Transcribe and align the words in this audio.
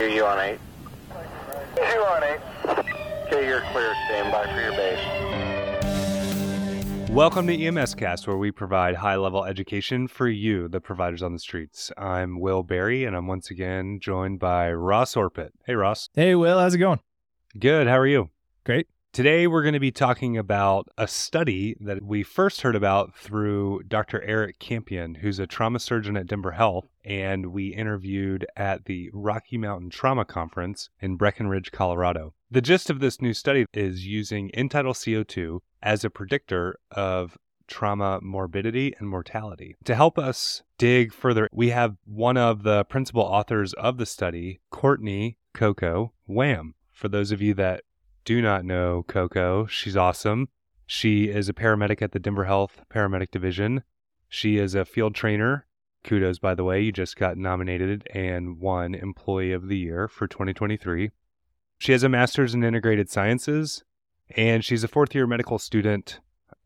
Hear 0.00 0.08
you 0.08 0.24
on 0.24 0.38
8. 0.38 0.58
Two 1.76 1.82
on 1.82 2.24
eight. 2.24 2.40
Okay, 3.26 3.46
you're 3.46 3.60
clear. 3.70 3.94
Stand 4.06 4.32
by 4.32 4.46
for 4.46 4.58
your 4.58 4.72
base. 4.72 4.98
Welcome 7.10 7.46
to 7.48 7.66
EMS 7.66 7.96
Cast, 7.96 8.26
where 8.26 8.38
we 8.38 8.50
provide 8.50 8.94
high 8.94 9.16
level 9.16 9.44
education 9.44 10.08
for 10.08 10.26
you, 10.26 10.68
the 10.68 10.80
providers 10.80 11.22
on 11.22 11.34
the 11.34 11.38
streets. 11.38 11.92
I'm 11.98 12.40
Will 12.40 12.62
Barry, 12.62 13.04
and 13.04 13.14
I'm 13.14 13.26
once 13.26 13.50
again 13.50 14.00
joined 14.00 14.38
by 14.38 14.72
Ross 14.72 15.18
Orpet. 15.18 15.52
Hey, 15.66 15.74
Ross. 15.74 16.08
Hey, 16.14 16.34
Will, 16.34 16.58
how's 16.58 16.72
it 16.72 16.78
going? 16.78 17.00
Good. 17.58 17.86
How 17.86 17.98
are 17.98 18.06
you? 18.06 18.30
Great. 18.64 18.86
Today, 19.12 19.48
we're 19.48 19.62
going 19.62 19.74
to 19.74 19.80
be 19.80 19.90
talking 19.90 20.38
about 20.38 20.86
a 20.96 21.08
study 21.08 21.76
that 21.80 22.00
we 22.00 22.22
first 22.22 22.60
heard 22.60 22.76
about 22.76 23.12
through 23.16 23.82
Dr. 23.88 24.22
Eric 24.22 24.60
Campion, 24.60 25.16
who's 25.16 25.40
a 25.40 25.48
trauma 25.48 25.80
surgeon 25.80 26.16
at 26.16 26.28
Denver 26.28 26.52
Health, 26.52 26.86
and 27.04 27.46
we 27.46 27.74
interviewed 27.74 28.46
at 28.56 28.84
the 28.84 29.10
Rocky 29.12 29.58
Mountain 29.58 29.90
Trauma 29.90 30.24
Conference 30.24 30.90
in 31.00 31.16
Breckenridge, 31.16 31.72
Colorado. 31.72 32.34
The 32.52 32.60
gist 32.60 32.88
of 32.88 33.00
this 33.00 33.20
new 33.20 33.34
study 33.34 33.66
is 33.74 34.06
using 34.06 34.52
end-tidal 34.52 34.92
CO2 34.92 35.58
as 35.82 36.04
a 36.04 36.10
predictor 36.10 36.78
of 36.92 37.36
trauma 37.66 38.20
morbidity 38.22 38.94
and 39.00 39.08
mortality. 39.08 39.74
To 39.86 39.96
help 39.96 40.20
us 40.20 40.62
dig 40.78 41.12
further, 41.12 41.48
we 41.50 41.70
have 41.70 41.96
one 42.04 42.36
of 42.36 42.62
the 42.62 42.84
principal 42.84 43.22
authors 43.22 43.72
of 43.72 43.98
the 43.98 44.06
study, 44.06 44.60
Courtney 44.70 45.36
Coco 45.52 46.12
Wham. 46.26 46.74
For 46.92 47.08
those 47.08 47.32
of 47.32 47.42
you 47.42 47.54
that 47.54 47.82
do 48.24 48.42
not 48.42 48.64
know 48.64 49.04
Coco, 49.06 49.66
she's 49.66 49.96
awesome. 49.96 50.48
She 50.86 51.24
is 51.24 51.48
a 51.48 51.54
paramedic 51.54 52.02
at 52.02 52.12
the 52.12 52.18
Denver 52.18 52.44
Health 52.44 52.82
Paramedic 52.92 53.30
Division. 53.30 53.84
She 54.28 54.58
is 54.58 54.74
a 54.74 54.84
field 54.84 55.14
trainer. 55.14 55.66
Kudos, 56.02 56.38
by 56.38 56.54
the 56.54 56.64
way. 56.64 56.80
You 56.80 56.92
just 56.92 57.16
got 57.16 57.36
nominated 57.36 58.08
and 58.12 58.58
won 58.58 58.94
Employee 58.94 59.52
of 59.52 59.68
the 59.68 59.78
Year 59.78 60.08
for 60.08 60.26
2023. 60.26 61.10
She 61.78 61.92
has 61.92 62.02
a 62.02 62.08
master's 62.08 62.54
in 62.54 62.64
integrated 62.64 63.08
sciences, 63.10 63.84
and 64.36 64.64
she's 64.64 64.84
a 64.84 64.88
fourth 64.88 65.14
year 65.14 65.26
medical 65.26 65.58
student 65.58 66.20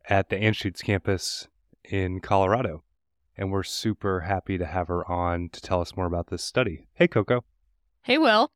at 0.09 0.29
the 0.29 0.37
Anschutz 0.37 0.83
campus 0.83 1.49
in 1.85 2.21
Colorado. 2.21 2.83
And 3.37 3.51
we're 3.51 3.63
super 3.63 4.21
happy 4.21 4.59
to 4.59 4.67
have 4.67 4.89
her 4.89 5.11
on 5.11 5.49
to 5.51 5.61
tell 5.61 5.81
us 5.81 5.97
more 5.97 6.07
about 6.07 6.29
this 6.29 6.43
study. 6.43 6.87
Hey, 6.95 7.09
Coco. 7.09 7.45
Hey, 8.03 8.19
Will. 8.19 8.53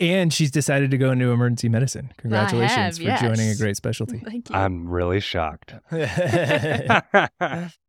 And 0.00 0.32
she's 0.32 0.50
decided 0.50 0.90
to 0.90 0.98
go 0.98 1.12
into 1.12 1.30
emergency 1.30 1.68
medicine. 1.68 2.12
Congratulations 2.18 2.76
have, 2.76 2.96
for 2.96 3.02
yes. 3.02 3.20
joining 3.20 3.50
a 3.50 3.56
great 3.56 3.76
specialty. 3.76 4.18
Thank 4.24 4.50
you. 4.50 4.56
I'm 4.56 4.88
really 4.88 5.20
shocked. 5.20 5.74
I- 5.92 7.30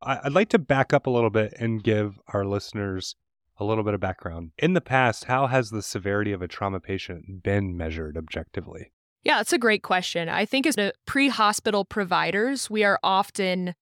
I'd 0.01 0.31
like 0.33 0.49
to 0.49 0.59
back 0.59 0.93
up 0.93 1.07
a 1.07 1.09
little 1.09 1.31
bit 1.31 1.53
and 1.59 1.83
give 1.83 2.19
our 2.33 2.45
listeners 2.45 3.15
a 3.57 3.65
little 3.65 3.83
bit 3.83 3.93
of 3.93 3.99
background. 4.01 4.51
In 4.59 4.73
the 4.73 4.81
past, 4.81 5.25
how 5.25 5.47
has 5.47 5.71
the 5.71 5.81
severity 5.81 6.31
of 6.31 6.41
a 6.41 6.47
trauma 6.47 6.79
patient 6.79 7.41
been 7.41 7.75
measured 7.75 8.17
objectively? 8.17 8.91
yeah, 9.25 9.41
it's 9.41 9.51
a 9.51 9.57
great 9.57 9.81
question. 9.81 10.29
I 10.29 10.45
think 10.45 10.67
as 10.67 10.77
pre 11.05 11.29
hospital 11.29 11.83
providers, 11.83 12.69
we 12.69 12.83
are 12.83 12.99
often 13.03 13.73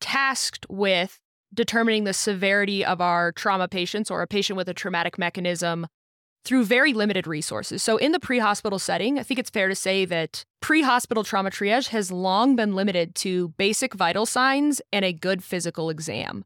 tasked 0.00 0.66
with 0.68 1.18
determining 1.54 2.04
the 2.04 2.12
severity 2.12 2.84
of 2.84 3.00
our 3.00 3.32
trauma 3.32 3.66
patients 3.66 4.10
or 4.10 4.20
a 4.20 4.26
patient 4.26 4.58
with 4.58 4.68
a 4.68 4.74
traumatic 4.74 5.18
mechanism 5.18 5.86
through 6.44 6.64
very 6.64 6.92
limited 6.92 7.26
resources. 7.26 7.82
So, 7.82 7.96
in 7.96 8.12
the 8.12 8.20
pre 8.20 8.38
hospital 8.38 8.78
setting, 8.78 9.18
I 9.18 9.22
think 9.22 9.40
it's 9.40 9.50
fair 9.50 9.68
to 9.68 9.74
say 9.74 10.04
that 10.04 10.44
pre 10.60 10.82
hospital 10.82 11.24
trauma 11.24 11.50
triage 11.50 11.88
has 11.88 12.10
long 12.10 12.56
been 12.56 12.74
limited 12.74 13.14
to 13.16 13.48
basic 13.56 13.94
vital 13.94 14.26
signs 14.26 14.80
and 14.92 15.04
a 15.04 15.12
good 15.12 15.42
physical 15.42 15.90
exam. 15.90 16.44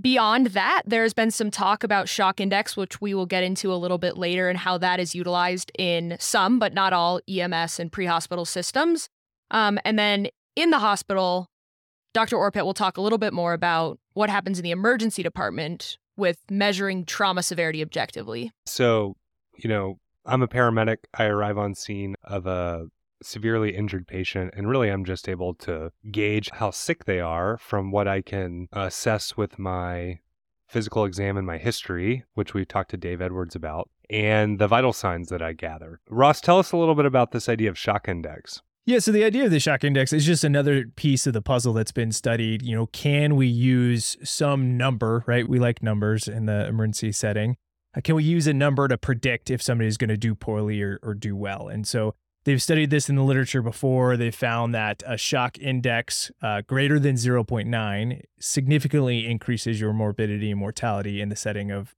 Beyond 0.00 0.48
that, 0.48 0.82
there's 0.86 1.12
been 1.12 1.32
some 1.32 1.50
talk 1.50 1.82
about 1.82 2.08
shock 2.08 2.40
index, 2.40 2.76
which 2.76 3.00
we 3.00 3.14
will 3.14 3.26
get 3.26 3.42
into 3.42 3.72
a 3.72 3.76
little 3.76 3.98
bit 3.98 4.16
later, 4.16 4.48
and 4.48 4.58
how 4.58 4.78
that 4.78 5.00
is 5.00 5.14
utilized 5.14 5.72
in 5.78 6.16
some, 6.20 6.58
but 6.58 6.72
not 6.72 6.92
all, 6.92 7.20
EMS 7.28 7.80
and 7.80 7.90
pre 7.90 8.06
hospital 8.06 8.44
systems. 8.44 9.08
Um, 9.50 9.78
and 9.84 9.98
then 9.98 10.28
in 10.56 10.70
the 10.70 10.78
hospital, 10.78 11.48
Dr. 12.14 12.36
Orpet 12.36 12.64
will 12.64 12.74
talk 12.74 12.96
a 12.96 13.00
little 13.00 13.18
bit 13.18 13.32
more 13.32 13.52
about 13.52 13.98
what 14.14 14.30
happens 14.30 14.58
in 14.58 14.62
the 14.62 14.70
emergency 14.70 15.22
department 15.22 15.98
with 16.18 16.36
measuring 16.50 17.06
trauma 17.06 17.42
severity 17.42 17.80
objectively. 17.80 18.50
So, 18.66 19.16
you 19.56 19.68
know, 19.68 19.98
I'm 20.26 20.42
a 20.42 20.48
paramedic. 20.48 20.98
I 21.14 21.24
arrive 21.24 21.56
on 21.56 21.74
scene 21.74 22.14
of 22.24 22.46
a 22.46 22.86
severely 23.22 23.74
injured 23.74 24.06
patient, 24.06 24.52
and 24.56 24.68
really 24.68 24.90
I'm 24.90 25.04
just 25.04 25.28
able 25.28 25.54
to 25.54 25.90
gauge 26.10 26.50
how 26.52 26.70
sick 26.70 27.04
they 27.04 27.20
are 27.20 27.56
from 27.58 27.90
what 27.90 28.06
I 28.06 28.20
can 28.20 28.68
assess 28.72 29.36
with 29.36 29.58
my 29.58 30.18
physical 30.68 31.04
exam 31.04 31.36
and 31.36 31.46
my 31.46 31.56
history, 31.56 32.24
which 32.34 32.52
we 32.52 32.64
talked 32.64 32.90
to 32.90 32.96
Dave 32.96 33.22
Edwards 33.22 33.56
about, 33.56 33.88
and 34.10 34.58
the 34.58 34.68
vital 34.68 34.92
signs 34.92 35.30
that 35.30 35.42
I 35.42 35.54
gather. 35.54 36.00
Ross, 36.10 36.40
tell 36.40 36.58
us 36.58 36.72
a 36.72 36.76
little 36.76 36.94
bit 36.94 37.06
about 37.06 37.32
this 37.32 37.48
idea 37.48 37.70
of 37.70 37.78
shock 37.78 38.06
index. 38.06 38.60
Yeah, 38.88 39.00
so 39.00 39.12
the 39.12 39.22
idea 39.22 39.44
of 39.44 39.50
the 39.50 39.60
shock 39.60 39.84
index 39.84 40.14
is 40.14 40.24
just 40.24 40.44
another 40.44 40.86
piece 40.86 41.26
of 41.26 41.34
the 41.34 41.42
puzzle 41.42 41.74
that's 41.74 41.92
been 41.92 42.10
studied. 42.10 42.62
You 42.62 42.74
know, 42.74 42.86
can 42.86 43.36
we 43.36 43.46
use 43.46 44.16
some 44.24 44.78
number, 44.78 45.24
right? 45.26 45.46
We 45.46 45.58
like 45.58 45.82
numbers 45.82 46.26
in 46.26 46.46
the 46.46 46.66
emergency 46.66 47.12
setting. 47.12 47.58
Uh, 47.94 48.00
Can 48.00 48.14
we 48.14 48.24
use 48.24 48.46
a 48.46 48.54
number 48.54 48.88
to 48.88 48.96
predict 48.96 49.50
if 49.50 49.60
somebody's 49.60 49.98
going 49.98 50.08
to 50.08 50.16
do 50.16 50.34
poorly 50.34 50.80
or, 50.80 50.98
or 51.02 51.12
do 51.12 51.36
well? 51.36 51.68
And 51.68 51.86
so 51.86 52.14
they've 52.44 52.62
studied 52.62 52.88
this 52.88 53.10
in 53.10 53.16
the 53.16 53.22
literature 53.24 53.60
before. 53.60 54.16
They 54.16 54.30
found 54.30 54.74
that 54.74 55.02
a 55.06 55.18
shock 55.18 55.58
index 55.58 56.30
uh, 56.40 56.62
greater 56.62 56.98
than 56.98 57.16
0.9 57.16 58.22
significantly 58.40 59.26
increases 59.26 59.82
your 59.82 59.92
morbidity 59.92 60.50
and 60.50 60.60
mortality 60.60 61.20
in 61.20 61.28
the 61.28 61.36
setting 61.36 61.70
of 61.70 61.94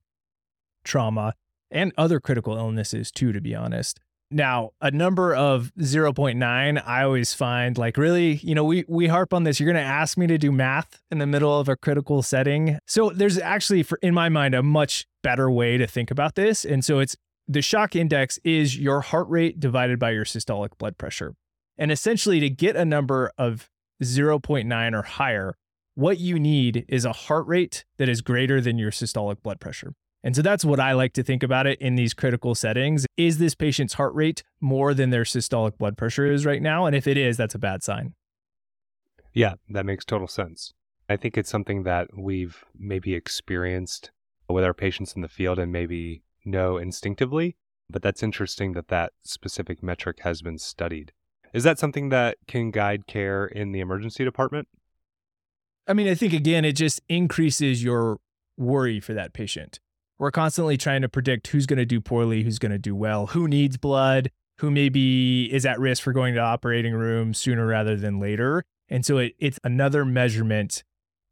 trauma 0.83 1.35
and 1.71 1.93
other 1.97 2.19
critical 2.19 2.57
illnesses, 2.57 3.13
too, 3.13 3.31
to 3.31 3.39
be 3.39 3.55
honest. 3.55 4.01
Now, 4.31 4.71
a 4.79 4.89
number 4.91 5.35
of 5.35 5.73
0.9, 5.77 6.83
I 6.85 7.03
always 7.03 7.33
find 7.33 7.77
like 7.77 7.97
really, 7.97 8.35
you 8.35 8.55
know, 8.55 8.63
we 8.63 8.85
we 8.87 9.07
harp 9.07 9.33
on 9.33 9.43
this. 9.43 9.59
You're 9.59 9.71
going 9.71 9.83
to 9.83 9.89
ask 9.89 10.17
me 10.17 10.25
to 10.27 10.37
do 10.37 10.51
math 10.51 11.01
in 11.11 11.17
the 11.17 11.27
middle 11.27 11.59
of 11.59 11.67
a 11.67 11.75
critical 11.75 12.23
setting. 12.23 12.79
So 12.87 13.09
there's 13.09 13.37
actually 13.37 13.83
for 13.83 13.99
in 14.01 14.13
my 14.13 14.29
mind 14.29 14.55
a 14.55 14.63
much 14.63 15.05
better 15.21 15.51
way 15.51 15.77
to 15.77 15.85
think 15.85 16.11
about 16.11 16.35
this. 16.35 16.63
And 16.63 16.83
so 16.83 16.99
it's 16.99 17.17
the 17.47 17.61
shock 17.61 17.95
index 17.95 18.39
is 18.45 18.77
your 18.77 19.01
heart 19.01 19.27
rate 19.27 19.59
divided 19.59 19.99
by 19.99 20.11
your 20.11 20.25
systolic 20.25 20.77
blood 20.77 20.97
pressure. 20.97 21.35
And 21.77 21.91
essentially 21.91 22.39
to 22.39 22.49
get 22.49 22.75
a 22.77 22.85
number 22.85 23.31
of 23.37 23.69
0.9 24.01 24.93
or 24.93 25.01
higher, 25.01 25.55
what 25.95 26.19
you 26.19 26.39
need 26.39 26.85
is 26.87 27.03
a 27.03 27.11
heart 27.11 27.45
rate 27.47 27.83
that 27.97 28.07
is 28.07 28.21
greater 28.21 28.61
than 28.61 28.77
your 28.77 28.91
systolic 28.91 29.41
blood 29.43 29.59
pressure. 29.59 29.93
And 30.23 30.35
so 30.35 30.41
that's 30.41 30.63
what 30.63 30.79
I 30.79 30.93
like 30.93 31.13
to 31.13 31.23
think 31.23 31.41
about 31.41 31.65
it 31.65 31.81
in 31.81 31.95
these 31.95 32.13
critical 32.13 32.53
settings. 32.53 33.07
Is 33.17 33.39
this 33.39 33.55
patient's 33.55 33.95
heart 33.95 34.13
rate 34.13 34.43
more 34.59 34.93
than 34.93 35.09
their 35.09 35.23
systolic 35.23 35.77
blood 35.77 35.97
pressure 35.97 36.31
is 36.31 36.45
right 36.45 36.61
now? 36.61 36.85
And 36.85 36.95
if 36.95 37.07
it 37.07 37.17
is, 37.17 37.37
that's 37.37 37.55
a 37.55 37.59
bad 37.59 37.81
sign. 37.81 38.13
Yeah, 39.33 39.55
that 39.69 39.85
makes 39.85 40.05
total 40.05 40.27
sense. 40.27 40.73
I 41.09 41.15
think 41.15 41.37
it's 41.37 41.49
something 41.49 41.83
that 41.83 42.09
we've 42.15 42.63
maybe 42.77 43.15
experienced 43.15 44.11
with 44.47 44.63
our 44.63 44.73
patients 44.73 45.13
in 45.13 45.21
the 45.21 45.27
field 45.27 45.57
and 45.57 45.71
maybe 45.71 46.23
know 46.45 46.77
instinctively, 46.77 47.55
but 47.89 48.01
that's 48.01 48.23
interesting 48.23 48.73
that 48.73 48.89
that 48.89 49.13
specific 49.23 49.81
metric 49.81 50.19
has 50.21 50.41
been 50.41 50.57
studied. 50.57 51.13
Is 51.53 51.63
that 51.63 51.79
something 51.79 52.09
that 52.09 52.37
can 52.47 52.71
guide 52.71 53.07
care 53.07 53.45
in 53.45 53.71
the 53.71 53.79
emergency 53.79 54.23
department? 54.23 54.67
I 55.87 55.93
mean, 55.93 56.07
I 56.07 56.15
think 56.15 56.33
again, 56.33 56.63
it 56.63 56.73
just 56.73 57.01
increases 57.09 57.83
your 57.83 58.19
worry 58.57 58.99
for 58.99 59.13
that 59.13 59.33
patient. 59.33 59.79
We're 60.21 60.29
constantly 60.29 60.77
trying 60.77 61.01
to 61.01 61.09
predict 61.09 61.47
who's 61.47 61.65
going 61.65 61.79
to 61.79 61.85
do 61.85 61.99
poorly, 61.99 62.43
who's 62.43 62.59
going 62.59 62.71
to 62.71 62.77
do 62.77 62.95
well, 62.95 63.25
who 63.25 63.47
needs 63.47 63.75
blood, 63.75 64.29
who 64.59 64.69
maybe 64.69 65.51
is 65.51 65.65
at 65.65 65.79
risk 65.79 66.03
for 66.03 66.13
going 66.13 66.35
to 66.35 66.39
operating 66.39 66.93
room 66.93 67.33
sooner 67.33 67.65
rather 67.65 67.97
than 67.97 68.19
later. 68.19 68.63
And 68.87 69.03
so 69.03 69.17
it, 69.17 69.33
it's 69.39 69.59
another 69.63 70.05
measurement 70.05 70.83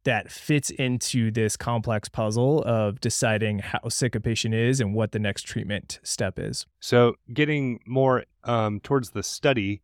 that 0.02 0.32
fits 0.32 0.70
into 0.70 1.30
this 1.30 1.56
complex 1.56 2.08
puzzle 2.08 2.64
of 2.64 2.98
deciding 3.00 3.60
how 3.60 3.88
sick 3.90 4.16
a 4.16 4.20
patient 4.20 4.54
is 4.54 4.80
and 4.80 4.92
what 4.92 5.12
the 5.12 5.20
next 5.20 5.42
treatment 5.42 6.00
step 6.02 6.36
is. 6.36 6.66
So, 6.80 7.14
getting 7.32 7.78
more 7.86 8.24
um, 8.42 8.80
towards 8.80 9.10
the 9.10 9.22
study, 9.22 9.82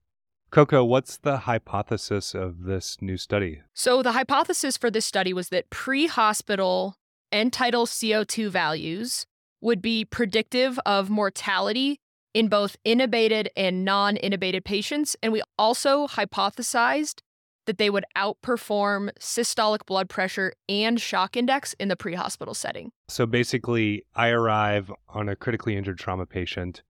Coco, 0.50 0.82
what's 0.82 1.16
the 1.16 1.36
hypothesis 1.36 2.34
of 2.34 2.64
this 2.64 2.96
new 3.00 3.18
study? 3.18 3.62
So, 3.72 4.02
the 4.02 4.12
hypothesis 4.12 4.76
for 4.76 4.90
this 4.90 5.06
study 5.06 5.32
was 5.32 5.50
that 5.50 5.70
pre 5.70 6.08
hospital 6.08 6.96
end 7.36 7.52
tidal 7.52 7.86
CO2 7.86 8.48
values 8.48 9.26
would 9.60 9.82
be 9.82 10.04
predictive 10.04 10.78
of 10.86 11.10
mortality 11.10 12.00
in 12.34 12.48
both 12.48 12.76
intubated 12.84 13.48
and 13.56 13.84
non 13.84 14.16
intubated 14.16 14.64
patients. 14.64 15.16
And 15.22 15.32
we 15.32 15.42
also 15.58 16.06
hypothesized 16.06 17.20
that 17.66 17.78
they 17.78 17.90
would 17.90 18.04
outperform 18.16 19.10
systolic 19.18 19.84
blood 19.86 20.08
pressure 20.08 20.52
and 20.68 21.00
shock 21.00 21.36
index 21.36 21.74
in 21.74 21.88
the 21.88 21.96
pre 21.96 22.14
hospital 22.14 22.54
setting. 22.54 22.92
So, 23.08 23.26
basically, 23.26 24.04
I 24.14 24.28
arrive 24.28 24.90
on 25.08 25.28
a 25.28 25.36
critically 25.36 25.76
injured 25.76 25.98
trauma 25.98 26.26
patient. 26.26 26.82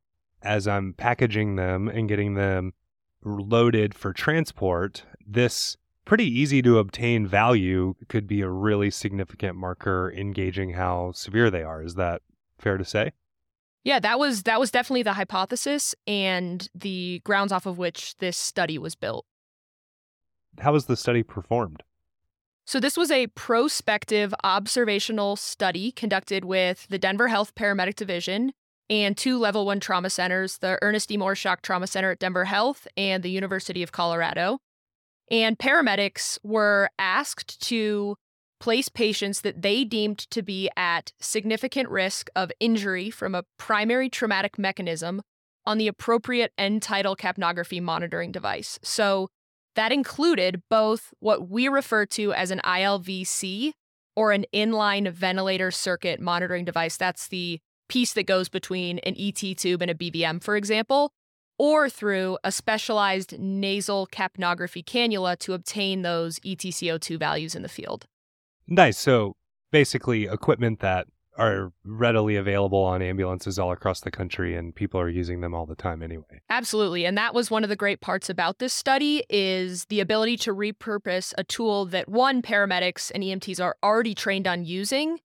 As 0.42 0.68
I'm 0.68 0.92
packaging 0.92 1.56
them 1.56 1.88
and 1.88 2.08
getting 2.08 2.34
them 2.34 2.72
loaded 3.24 3.94
for 3.94 4.12
transport, 4.12 5.04
this 5.26 5.76
pretty 6.06 6.24
easy 6.24 6.62
to 6.62 6.78
obtain 6.78 7.26
value 7.26 7.94
could 8.08 8.26
be 8.26 8.40
a 8.40 8.48
really 8.48 8.90
significant 8.90 9.56
marker 9.56 10.08
in 10.08 10.32
gauging 10.32 10.70
how 10.70 11.12
severe 11.12 11.50
they 11.50 11.62
are. 11.62 11.82
Is 11.82 11.96
that 11.96 12.22
fair 12.58 12.78
to 12.78 12.84
say? 12.84 13.12
Yeah, 13.84 14.00
that 14.00 14.18
was 14.18 14.44
that 14.44 14.58
was 14.58 14.70
definitely 14.70 15.02
the 15.02 15.12
hypothesis 15.12 15.94
and 16.06 16.66
the 16.74 17.20
grounds 17.24 17.52
off 17.52 17.66
of 17.66 17.76
which 17.76 18.16
this 18.18 18.36
study 18.36 18.78
was 18.78 18.94
built. 18.94 19.26
How 20.58 20.72
was 20.72 20.86
the 20.86 20.96
study 20.96 21.22
performed? 21.22 21.82
So 22.64 22.80
this 22.80 22.96
was 22.96 23.12
a 23.12 23.28
prospective 23.28 24.34
observational 24.42 25.36
study 25.36 25.92
conducted 25.92 26.44
with 26.44 26.88
the 26.88 26.98
Denver 26.98 27.28
Health 27.28 27.54
Paramedic 27.54 27.94
Division 27.94 28.52
and 28.90 29.16
two 29.16 29.38
level 29.38 29.66
1 29.66 29.78
trauma 29.78 30.10
centers, 30.10 30.58
the 30.58 30.78
Ernest 30.82 31.10
E. 31.12 31.16
Moore 31.16 31.36
Shock 31.36 31.62
Trauma 31.62 31.86
Center 31.86 32.10
at 32.10 32.18
Denver 32.18 32.44
Health 32.44 32.88
and 32.96 33.22
the 33.22 33.30
University 33.30 33.84
of 33.84 33.92
Colorado. 33.92 34.58
And 35.30 35.58
paramedics 35.58 36.38
were 36.42 36.88
asked 36.98 37.60
to 37.68 38.16
place 38.60 38.88
patients 38.88 39.42
that 39.42 39.62
they 39.62 39.84
deemed 39.84 40.18
to 40.18 40.42
be 40.42 40.70
at 40.76 41.12
significant 41.20 41.88
risk 41.88 42.28
of 42.34 42.50
injury 42.60 43.10
from 43.10 43.34
a 43.34 43.44
primary 43.58 44.08
traumatic 44.08 44.58
mechanism 44.58 45.20
on 45.66 45.78
the 45.78 45.88
appropriate 45.88 46.52
end 46.56 46.82
tidal 46.82 47.16
capnography 47.16 47.82
monitoring 47.82 48.32
device. 48.32 48.78
So 48.82 49.28
that 49.74 49.92
included 49.92 50.62
both 50.70 51.12
what 51.20 51.50
we 51.50 51.68
refer 51.68 52.06
to 52.06 52.32
as 52.32 52.50
an 52.50 52.60
ILVC 52.64 53.72
or 54.14 54.32
an 54.32 54.46
inline 54.54 55.12
ventilator 55.12 55.70
circuit 55.70 56.20
monitoring 56.20 56.64
device. 56.64 56.96
That's 56.96 57.28
the 57.28 57.60
piece 57.88 58.14
that 58.14 58.26
goes 58.26 58.48
between 58.48 58.98
an 59.00 59.14
ET 59.18 59.56
tube 59.56 59.82
and 59.82 59.90
a 59.90 59.94
BVM, 59.94 60.42
for 60.42 60.56
example, 60.56 61.12
or 61.58 61.88
through 61.88 62.38
a 62.44 62.52
specialized 62.52 63.38
nasal 63.38 64.06
capnography 64.06 64.84
cannula 64.84 65.38
to 65.38 65.52
obtain 65.52 66.02
those 66.02 66.38
ETCO2 66.40 67.18
values 67.18 67.54
in 67.54 67.62
the 67.62 67.68
field. 67.68 68.06
Nice. 68.66 68.98
So 68.98 69.36
basically, 69.70 70.24
equipment 70.24 70.80
that 70.80 71.06
are 71.38 71.72
readily 71.84 72.36
available 72.36 72.82
on 72.82 73.02
ambulances 73.02 73.58
all 73.58 73.72
across 73.72 74.00
the 74.00 74.10
country 74.10 74.56
and 74.56 74.74
people 74.74 74.98
are 74.98 75.08
using 75.08 75.40
them 75.40 75.54
all 75.54 75.66
the 75.66 75.74
time 75.74 76.02
anyway. 76.02 76.40
Absolutely. 76.48 77.04
And 77.04 77.16
that 77.18 77.34
was 77.34 77.50
one 77.50 77.62
of 77.62 77.68
the 77.68 77.76
great 77.76 78.00
parts 78.00 78.30
about 78.30 78.58
this 78.58 78.72
study 78.72 79.22
is 79.28 79.84
the 79.86 80.00
ability 80.00 80.38
to 80.38 80.54
repurpose 80.54 81.34
a 81.36 81.44
tool 81.44 81.84
that 81.86 82.08
one 82.08 82.42
paramedics 82.42 83.12
and 83.14 83.22
EMTs 83.22 83.62
are 83.62 83.76
already 83.82 84.14
trained 84.14 84.46
on 84.46 84.64
using 84.64 85.18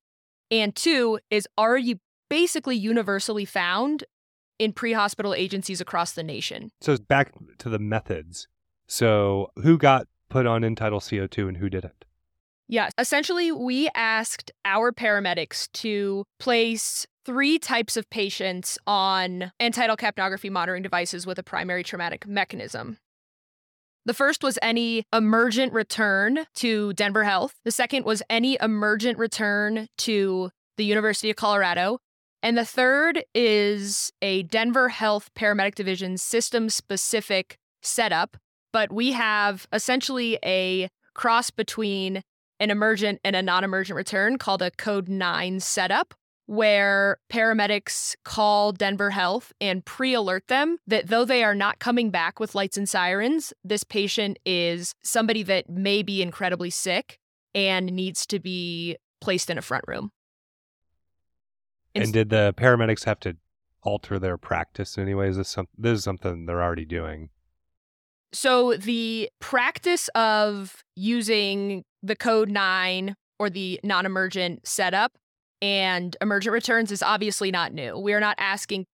and 0.50 0.76
two 0.76 1.20
is 1.30 1.48
already 1.58 2.00
basically 2.30 2.76
universally 2.76 3.46
found 3.46 4.04
in 4.62 4.72
pre-hospital 4.72 5.34
agencies 5.34 5.82
across 5.82 6.12
the 6.12 6.22
nation. 6.22 6.70
So 6.82 6.96
back 6.96 7.34
to 7.58 7.68
the 7.68 7.80
methods. 7.80 8.48
So 8.86 9.52
who 9.64 9.80
got 9.80 10.08
put 10.30 10.46
on 10.46 10.64
tidal 10.76 11.00
CO2 11.00 11.48
and 11.48 11.58
who 11.58 11.68
didn't? 11.68 12.06
Yeah, 12.68 12.90
essentially, 13.00 13.52
we 13.52 13.90
asked 13.96 14.52
our 14.64 14.92
paramedics 14.92 15.70
to 15.74 16.26
place 16.40 17.08
three 17.26 17.58
types 17.58 17.98
of 17.98 18.08
patients 18.12 18.78
on 18.86 19.52
end 19.60 19.74
tidal 19.74 19.98
capnography 19.98 20.52
monitoring 20.52 20.84
devices 20.84 21.26
with 21.26 21.40
a 21.40 21.44
primary 21.44 21.84
traumatic 21.84 22.28
mechanism. 22.28 22.98
The 24.06 24.14
first 24.14 24.44
was 24.44 24.60
any 24.62 25.06
emergent 25.12 25.74
return 25.74 26.46
to 26.56 26.94
Denver 26.94 27.24
Health. 27.24 27.56
The 27.66 27.72
second 27.72 28.06
was 28.06 28.22
any 28.30 28.58
emergent 28.62 29.18
return 29.18 29.88
to 30.00 30.52
the 30.78 30.86
University 30.86 31.32
of 31.32 31.36
Colorado. 31.36 31.98
And 32.44 32.58
the 32.58 32.66
third 32.66 33.24
is 33.36 34.12
a 34.22 34.44
Denver 34.44 34.90
Health 34.90 35.30
Paramedic 35.36 35.76
Division 35.76 36.18
system 36.18 36.70
specific 36.70 37.58
setup. 37.82 38.38
But 38.74 38.92
we 38.92 39.12
have 39.12 39.68
essentially 39.74 40.40
a 40.44 40.90
cross 41.14 41.52
between 41.52 42.24
an 42.60 42.72
emergent 42.72 43.20
and 43.24 43.36
a 43.36 43.42
non 43.42 43.64
emergent 43.64 43.98
return 43.98 44.38
called 44.38 44.62
a 44.62 44.72
Code 44.72 45.10
9 45.10 45.60
setup, 45.60 46.14
where 46.46 47.18
paramedics 47.32 48.16
call 48.24 48.72
Denver 48.72 49.10
Health 49.10 49.52
and 49.60 49.84
pre 49.84 50.14
alert 50.14 50.48
them 50.48 50.78
that 50.88 51.08
though 51.08 51.26
they 51.26 51.44
are 51.44 51.56
not 51.56 51.80
coming 51.80 52.12
back 52.12 52.40
with 52.40 52.56
lights 52.56 52.78
and 52.78 52.88
sirens, 52.88 53.54
this 53.64 53.84
patient 53.84 54.40
is 54.46 54.94
somebody 55.04 55.44
that 55.44 55.70
may 55.70 56.02
be 56.02 56.22
incredibly 56.22 56.70
sick 56.70 57.18
and 57.54 57.88
needs 57.88 58.26
to 58.28 58.40
be 58.40 58.96
placed 59.20 59.50
in 59.50 59.58
a 59.58 59.62
front 59.62 59.84
room. 59.88 60.12
And 61.96 62.14
did 62.14 62.30
the 62.30 62.54
paramedics 62.58 63.06
have 63.06 63.20
to 63.22 63.38
alter 63.84 64.20
their 64.20 64.38
practice 64.38 64.98
in 64.98 65.04
any 65.04 65.14
way? 65.14 65.28
Is 65.28 65.38
this, 65.38 65.50
some, 65.50 65.68
this 65.78 66.00
is 66.00 66.04
something 66.04 66.46
they're 66.46 66.62
already 66.62 66.86
doing? 66.86 67.30
So 68.34 68.76
the 68.76 69.30
practice 69.40 70.08
of 70.16 70.84
using 70.96 71.84
the 72.02 72.16
code 72.16 72.50
9 72.50 73.16
or 73.40 73.50
the 73.50 73.80
non-emergent 73.84 74.68
setup 74.68 75.14
and 75.62 76.16
emergent 76.22 76.54
returns 76.54 76.92
is 76.92 77.04
obviously 77.04 77.52
not 77.52 77.74
new. 77.74 77.98
We 77.98 78.14
are 78.14 78.20
not 78.20 78.36
asking 78.38 78.86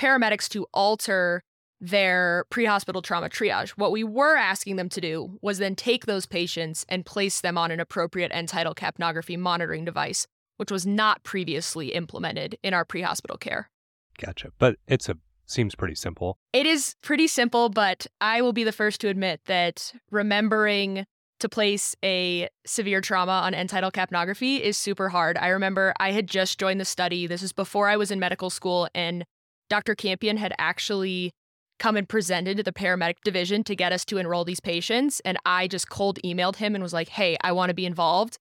paramedics 0.00 0.48
to 0.50 0.66
alter 0.72 1.42
their 1.80 2.46
pre-hospital 2.50 3.02
trauma 3.02 3.28
triage. 3.28 3.70
What 3.70 3.92
we 3.92 4.02
were 4.02 4.36
asking 4.36 4.76
them 4.76 4.88
to 4.90 5.00
do 5.00 5.38
was 5.42 5.58
then 5.58 5.76
take 5.76 6.06
those 6.06 6.24
patients 6.24 6.86
and 6.88 7.04
place 7.04 7.40
them 7.40 7.58
on 7.58 7.70
an 7.70 7.80
appropriate 7.80 8.32
end 8.32 8.48
tidal 8.48 8.74
capnography 8.74 9.38
monitoring 9.38 9.84
device, 9.84 10.26
which 10.56 10.70
was 10.70 10.86
not 10.86 11.22
previously 11.22 11.88
implemented 11.88 12.58
in 12.62 12.74
our 12.74 12.84
pre-hospital 12.84 13.36
care. 13.36 13.70
Gotcha. 14.18 14.50
But 14.58 14.76
it's 14.88 15.08
a 15.08 15.16
seems 15.46 15.74
pretty 15.74 15.94
simple. 15.94 16.38
It 16.52 16.66
is 16.66 16.96
pretty 17.02 17.28
simple, 17.28 17.68
but 17.68 18.06
I 18.20 18.42
will 18.42 18.52
be 18.52 18.64
the 18.64 18.72
first 18.72 19.00
to 19.02 19.08
admit 19.08 19.40
that 19.46 19.92
remembering 20.10 21.06
to 21.38 21.48
place 21.48 21.94
a 22.02 22.48
severe 22.64 23.00
trauma 23.00 23.32
on 23.32 23.54
end 23.54 23.68
tidal 23.68 23.92
capnography 23.92 24.60
is 24.60 24.76
super 24.76 25.08
hard. 25.08 25.38
I 25.38 25.48
remember 25.48 25.94
I 26.00 26.12
had 26.12 26.26
just 26.26 26.58
joined 26.58 26.80
the 26.80 26.84
study. 26.84 27.26
This 27.26 27.42
is 27.42 27.52
before 27.52 27.88
I 27.88 27.96
was 27.96 28.10
in 28.10 28.18
medical 28.18 28.50
school, 28.50 28.88
and 28.94 29.24
Dr. 29.68 29.94
Campion 29.94 30.36
had 30.36 30.54
actually 30.58 31.32
come 31.78 31.96
and 31.96 32.08
presented 32.08 32.56
to 32.56 32.62
the 32.62 32.72
paramedic 32.72 33.16
division 33.22 33.62
to 33.64 33.76
get 33.76 33.92
us 33.92 34.04
to 34.06 34.16
enroll 34.16 34.44
these 34.44 34.60
patients. 34.60 35.20
And 35.20 35.36
I 35.44 35.68
just 35.68 35.90
cold 35.90 36.18
emailed 36.24 36.56
him 36.56 36.74
and 36.74 36.82
was 36.82 36.94
like, 36.94 37.08
hey, 37.08 37.36
I 37.42 37.52
want 37.52 37.68
to 37.68 37.74
be 37.74 37.84
involved. 37.84 38.38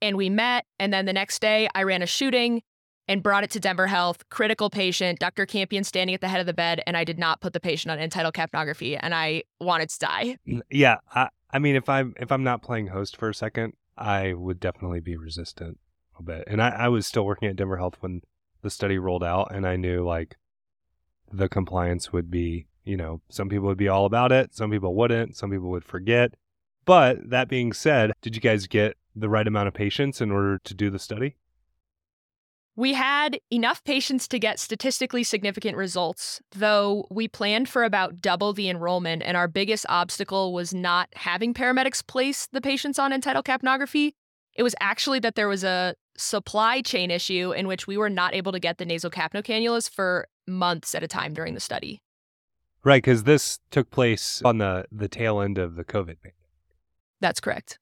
And 0.00 0.16
we 0.16 0.30
met. 0.30 0.64
And 0.78 0.92
then 0.92 1.06
the 1.06 1.12
next 1.12 1.40
day, 1.40 1.68
I 1.74 1.82
ran 1.82 2.02
a 2.02 2.06
shooting 2.06 2.62
and 3.08 3.22
brought 3.22 3.42
it 3.42 3.50
to 3.52 3.60
Denver 3.60 3.86
Health. 3.86 4.28
Critical 4.28 4.70
patient, 4.70 5.18
Dr. 5.18 5.46
Campion 5.46 5.82
standing 5.82 6.14
at 6.14 6.20
the 6.20 6.28
head 6.28 6.40
of 6.40 6.46
the 6.46 6.54
bed, 6.54 6.82
and 6.86 6.96
I 6.96 7.04
did 7.04 7.18
not 7.18 7.40
put 7.40 7.54
the 7.54 7.60
patient 7.60 7.98
on 7.98 8.10
tidal 8.10 8.30
capnography, 8.30 8.98
and 9.00 9.14
I 9.14 9.42
wanted 9.60 9.88
to 9.90 9.98
die. 9.98 10.36
Yeah, 10.70 10.96
I, 11.14 11.28
I 11.50 11.58
mean, 11.58 11.74
if 11.74 11.88
I'm 11.88 12.14
if 12.20 12.30
I'm 12.30 12.44
not 12.44 12.62
playing 12.62 12.88
host 12.88 13.16
for 13.16 13.28
a 13.28 13.34
second, 13.34 13.72
I 13.96 14.34
would 14.34 14.60
definitely 14.60 15.00
be 15.00 15.16
resistant 15.16 15.78
a 16.18 16.22
bit. 16.22 16.44
And 16.46 16.62
I, 16.62 16.68
I 16.68 16.88
was 16.88 17.06
still 17.06 17.24
working 17.24 17.48
at 17.48 17.56
Denver 17.56 17.78
Health 17.78 17.96
when 18.00 18.20
the 18.62 18.70
study 18.70 18.98
rolled 18.98 19.24
out, 19.24 19.52
and 19.52 19.66
I 19.66 19.76
knew 19.76 20.04
like 20.04 20.36
the 21.32 21.48
compliance 21.48 22.12
would 22.12 22.30
be, 22.30 22.66
you 22.84 22.96
know, 22.96 23.20
some 23.28 23.48
people 23.48 23.66
would 23.68 23.78
be 23.78 23.88
all 23.88 24.04
about 24.04 24.32
it, 24.32 24.54
some 24.54 24.70
people 24.70 24.94
wouldn't, 24.94 25.36
some 25.36 25.50
people 25.50 25.70
would 25.70 25.84
forget. 25.84 26.34
But 26.84 27.30
that 27.30 27.48
being 27.48 27.72
said, 27.72 28.12
did 28.22 28.34
you 28.34 28.40
guys 28.40 28.66
get 28.66 28.96
the 29.18 29.28
right 29.28 29.46
amount 29.46 29.68
of 29.68 29.74
patients 29.74 30.20
in 30.20 30.30
order 30.30 30.58
to 30.64 30.74
do 30.74 30.90
the 30.90 30.98
study? 30.98 31.36
We 32.76 32.94
had 32.94 33.40
enough 33.50 33.82
patients 33.82 34.28
to 34.28 34.38
get 34.38 34.60
statistically 34.60 35.24
significant 35.24 35.76
results, 35.76 36.40
though 36.52 37.08
we 37.10 37.26
planned 37.26 37.68
for 37.68 37.82
about 37.82 38.20
double 38.20 38.52
the 38.52 38.68
enrollment, 38.68 39.24
and 39.24 39.36
our 39.36 39.48
biggest 39.48 39.84
obstacle 39.88 40.52
was 40.52 40.72
not 40.72 41.08
having 41.16 41.54
paramedics 41.54 42.06
place 42.06 42.46
the 42.52 42.60
patients 42.60 42.96
on 43.00 43.20
tidal 43.20 43.42
capnography. 43.42 44.12
It 44.54 44.62
was 44.62 44.76
actually 44.80 45.18
that 45.20 45.34
there 45.34 45.48
was 45.48 45.64
a 45.64 45.96
supply 46.16 46.80
chain 46.80 47.10
issue 47.10 47.52
in 47.52 47.66
which 47.66 47.88
we 47.88 47.96
were 47.96 48.10
not 48.10 48.32
able 48.32 48.52
to 48.52 48.60
get 48.60 48.78
the 48.78 48.84
nasal 48.84 49.10
capno 49.10 49.42
cannulas 49.42 49.90
for 49.90 50.28
months 50.46 50.94
at 50.94 51.02
a 51.02 51.08
time 51.08 51.34
during 51.34 51.54
the 51.54 51.60
study. 51.60 52.00
Right, 52.84 53.02
because 53.02 53.24
this 53.24 53.58
took 53.72 53.90
place 53.90 54.40
on 54.44 54.58
the, 54.58 54.84
the 54.92 55.08
tail 55.08 55.40
end 55.40 55.58
of 55.58 55.74
the 55.74 55.84
COVID 55.84 56.22
pandemic. 56.22 56.34
That's 57.20 57.40
correct. 57.40 57.80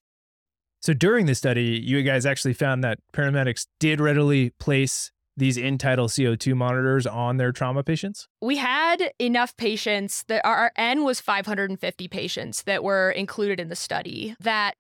So 0.87 0.93
during 0.93 1.27
the 1.27 1.35
study, 1.35 1.83
you 1.85 2.01
guys 2.05 2.25
actually 2.25 2.53
found 2.53 2.85
that 2.85 3.01
paramedics 3.13 3.67
did 3.81 4.01
readily 4.01 4.51
place 4.51 5.11
these 5.37 5.59
end 5.59 5.81
tidal 5.81 6.07
CO2 6.07 6.55
monitors 6.55 7.09
on 7.09 7.39
their 7.39 7.51
trauma 7.51 7.83
patients? 7.83 8.29
We 8.41 8.59
had 8.59 9.11
enough 9.19 9.57
patients 9.57 10.23
that 10.29 10.47
our 10.47 10.71
N 10.77 11.03
was 11.03 11.21
550 11.21 12.07
patients 12.07 12.63
that 12.63 12.85
were 12.85 13.11
included 13.11 13.59
in 13.59 13.69
the 13.69 13.75
study. 13.75 14.37
That 14.39 14.77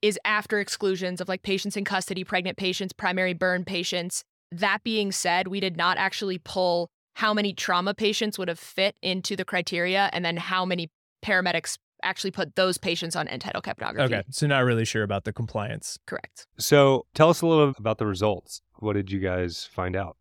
is 0.00 0.16
after 0.24 0.60
exclusions 0.60 1.20
of 1.20 1.28
like 1.28 1.42
patients 1.42 1.76
in 1.76 1.84
custody, 1.84 2.22
pregnant 2.22 2.56
patients, 2.56 2.92
primary 2.92 3.34
burn 3.34 3.64
patients. 3.64 4.22
That 4.52 4.84
being 4.84 5.10
said, 5.10 5.48
we 5.48 5.58
did 5.58 5.76
not 5.76 5.98
actually 5.98 6.38
pull 6.38 6.88
how 7.14 7.34
many 7.34 7.52
trauma 7.52 7.94
patients 7.94 8.38
would 8.38 8.46
have 8.46 8.60
fit 8.60 8.94
into 9.02 9.34
the 9.34 9.44
criteria 9.44 10.08
and 10.12 10.24
then 10.24 10.36
how 10.36 10.64
many 10.64 10.88
paramedics 11.20 11.78
actually 12.02 12.30
put 12.30 12.56
those 12.56 12.78
patients 12.78 13.16
on 13.16 13.28
end 13.28 13.42
tidal 13.42 13.62
capnography. 13.62 14.00
Okay, 14.00 14.22
so 14.30 14.46
not 14.46 14.64
really 14.64 14.84
sure 14.84 15.02
about 15.02 15.24
the 15.24 15.32
compliance. 15.32 15.98
Correct. 16.06 16.46
So 16.58 17.06
tell 17.14 17.30
us 17.30 17.42
a 17.42 17.46
little 17.46 17.74
about 17.78 17.98
the 17.98 18.06
results. 18.06 18.62
What 18.78 18.94
did 18.94 19.10
you 19.10 19.20
guys 19.20 19.64
find 19.64 19.96
out? 19.96 20.16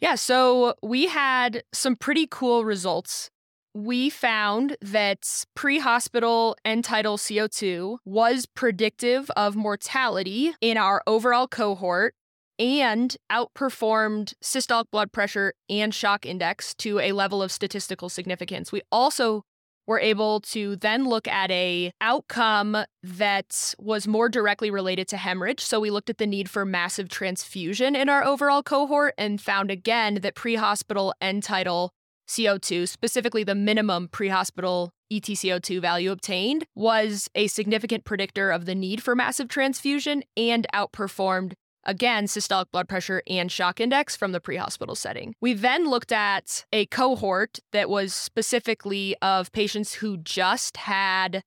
Yeah, 0.00 0.16
so 0.16 0.74
we 0.82 1.06
had 1.06 1.64
some 1.72 1.96
pretty 1.96 2.26
cool 2.30 2.64
results. 2.64 3.30
We 3.72 4.10
found 4.10 4.76
that 4.80 5.44
pre 5.54 5.78
hospital 5.78 6.56
end 6.64 6.84
tidal 6.84 7.16
CO2 7.16 7.98
was 8.04 8.46
predictive 8.46 9.30
of 9.30 9.56
mortality 9.56 10.52
in 10.60 10.76
our 10.76 11.02
overall 11.06 11.48
cohort 11.48 12.14
and 12.58 13.16
outperformed 13.32 14.34
systolic 14.42 14.90
blood 14.90 15.10
pressure 15.12 15.54
and 15.68 15.92
shock 15.92 16.24
index 16.24 16.74
to 16.74 17.00
a 17.00 17.12
level 17.12 17.42
of 17.42 17.50
statistical 17.50 18.08
significance. 18.08 18.70
We 18.70 18.82
also 18.92 19.44
were 19.86 20.00
able 20.00 20.40
to 20.40 20.76
then 20.76 21.06
look 21.06 21.28
at 21.28 21.50
a 21.50 21.92
outcome 22.00 22.76
that 23.02 23.74
was 23.78 24.06
more 24.06 24.28
directly 24.28 24.70
related 24.70 25.08
to 25.08 25.16
hemorrhage. 25.16 25.60
So 25.60 25.80
we 25.80 25.90
looked 25.90 26.10
at 26.10 26.18
the 26.18 26.26
need 26.26 26.48
for 26.48 26.64
massive 26.64 27.08
transfusion 27.08 27.94
in 27.94 28.08
our 28.08 28.24
overall 28.24 28.62
cohort 28.62 29.14
and 29.18 29.40
found 29.40 29.70
again 29.70 30.20
that 30.22 30.34
pre-hospital 30.34 31.14
end 31.20 31.42
tidal 31.42 31.92
CO2, 32.28 32.88
specifically 32.88 33.44
the 33.44 33.54
minimum 33.54 34.08
pre-hospital 34.08 34.90
ETCO2 35.12 35.80
value 35.80 36.10
obtained, 36.10 36.64
was 36.74 37.28
a 37.34 37.46
significant 37.48 38.04
predictor 38.04 38.50
of 38.50 38.64
the 38.64 38.74
need 38.74 39.02
for 39.02 39.14
massive 39.14 39.48
transfusion 39.48 40.22
and 40.36 40.66
outperformed 40.74 41.52
again, 41.86 42.26
systolic 42.26 42.70
blood 42.70 42.88
pressure 42.88 43.22
and 43.26 43.50
shock 43.50 43.80
index 43.80 44.16
from 44.16 44.32
the 44.32 44.40
pre 44.40 44.56
hospital 44.56 44.94
setting. 44.94 45.34
We 45.40 45.54
then 45.54 45.88
looked 45.88 46.12
at 46.12 46.64
a 46.72 46.86
cohort 46.86 47.60
that 47.72 47.88
was 47.88 48.14
specifically 48.14 49.16
of 49.22 49.52
patients 49.52 49.94
who 49.94 50.16
just 50.16 50.76
had 50.78 51.42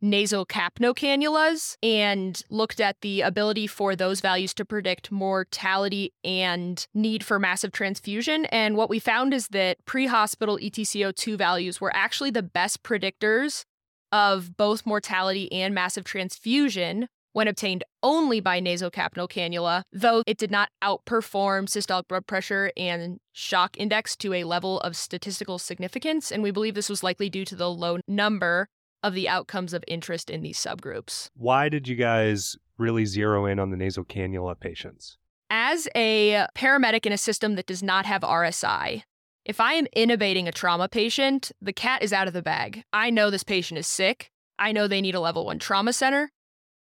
nasal 0.00 0.46
capno 0.46 0.94
cannulas 0.94 1.76
and 1.82 2.42
looked 2.50 2.80
at 2.80 3.00
the 3.00 3.20
ability 3.20 3.66
for 3.66 3.96
those 3.96 4.20
values 4.20 4.54
to 4.54 4.64
predict 4.64 5.10
mortality 5.10 6.12
and 6.22 6.86
need 6.94 7.24
for 7.24 7.38
massive 7.38 7.72
transfusion. 7.72 8.44
And 8.46 8.76
what 8.76 8.90
we 8.90 8.98
found 8.98 9.34
is 9.34 9.48
that 9.48 9.84
pre 9.84 10.06
hospital 10.06 10.58
ETCO2 10.58 11.36
values 11.36 11.80
were 11.80 11.94
actually 11.94 12.30
the 12.30 12.42
best 12.42 12.82
predictors 12.82 13.64
of 14.12 14.56
both 14.56 14.86
mortality 14.86 15.50
and 15.52 15.74
massive 15.74 16.04
transfusion 16.04 17.08
when 17.38 17.46
obtained 17.46 17.84
only 18.02 18.40
by 18.40 18.58
nasal 18.58 18.90
capno 18.90 19.28
cannula, 19.28 19.82
though 19.92 20.24
it 20.26 20.38
did 20.38 20.50
not 20.50 20.70
outperform 20.82 21.68
systolic 21.68 22.08
blood 22.08 22.26
pressure 22.26 22.72
and 22.76 23.20
shock 23.30 23.76
index 23.78 24.16
to 24.16 24.34
a 24.34 24.42
level 24.42 24.80
of 24.80 24.96
statistical 24.96 25.56
significance. 25.56 26.32
And 26.32 26.42
we 26.42 26.50
believe 26.50 26.74
this 26.74 26.88
was 26.88 27.04
likely 27.04 27.30
due 27.30 27.44
to 27.44 27.54
the 27.54 27.70
low 27.70 27.98
number 28.08 28.66
of 29.04 29.14
the 29.14 29.28
outcomes 29.28 29.72
of 29.72 29.84
interest 29.86 30.30
in 30.30 30.42
these 30.42 30.58
subgroups. 30.58 31.28
Why 31.36 31.68
did 31.68 31.86
you 31.86 31.94
guys 31.94 32.56
really 32.76 33.04
zero 33.04 33.46
in 33.46 33.60
on 33.60 33.70
the 33.70 33.76
nasal 33.76 34.04
cannula 34.04 34.58
patients? 34.58 35.16
As 35.48 35.86
a 35.94 36.44
paramedic 36.56 37.06
in 37.06 37.12
a 37.12 37.16
system 37.18 37.54
that 37.54 37.66
does 37.66 37.84
not 37.84 38.04
have 38.04 38.22
RSI, 38.22 39.02
if 39.44 39.60
I 39.60 39.74
am 39.74 39.86
intubating 39.96 40.48
a 40.48 40.52
trauma 40.52 40.88
patient, 40.88 41.52
the 41.62 41.72
cat 41.72 42.02
is 42.02 42.12
out 42.12 42.26
of 42.26 42.34
the 42.34 42.42
bag. 42.42 42.82
I 42.92 43.10
know 43.10 43.30
this 43.30 43.44
patient 43.44 43.78
is 43.78 43.86
sick. 43.86 44.32
I 44.58 44.72
know 44.72 44.88
they 44.88 45.00
need 45.00 45.14
a 45.14 45.20
level 45.20 45.46
one 45.46 45.60
trauma 45.60 45.92
center. 45.92 46.32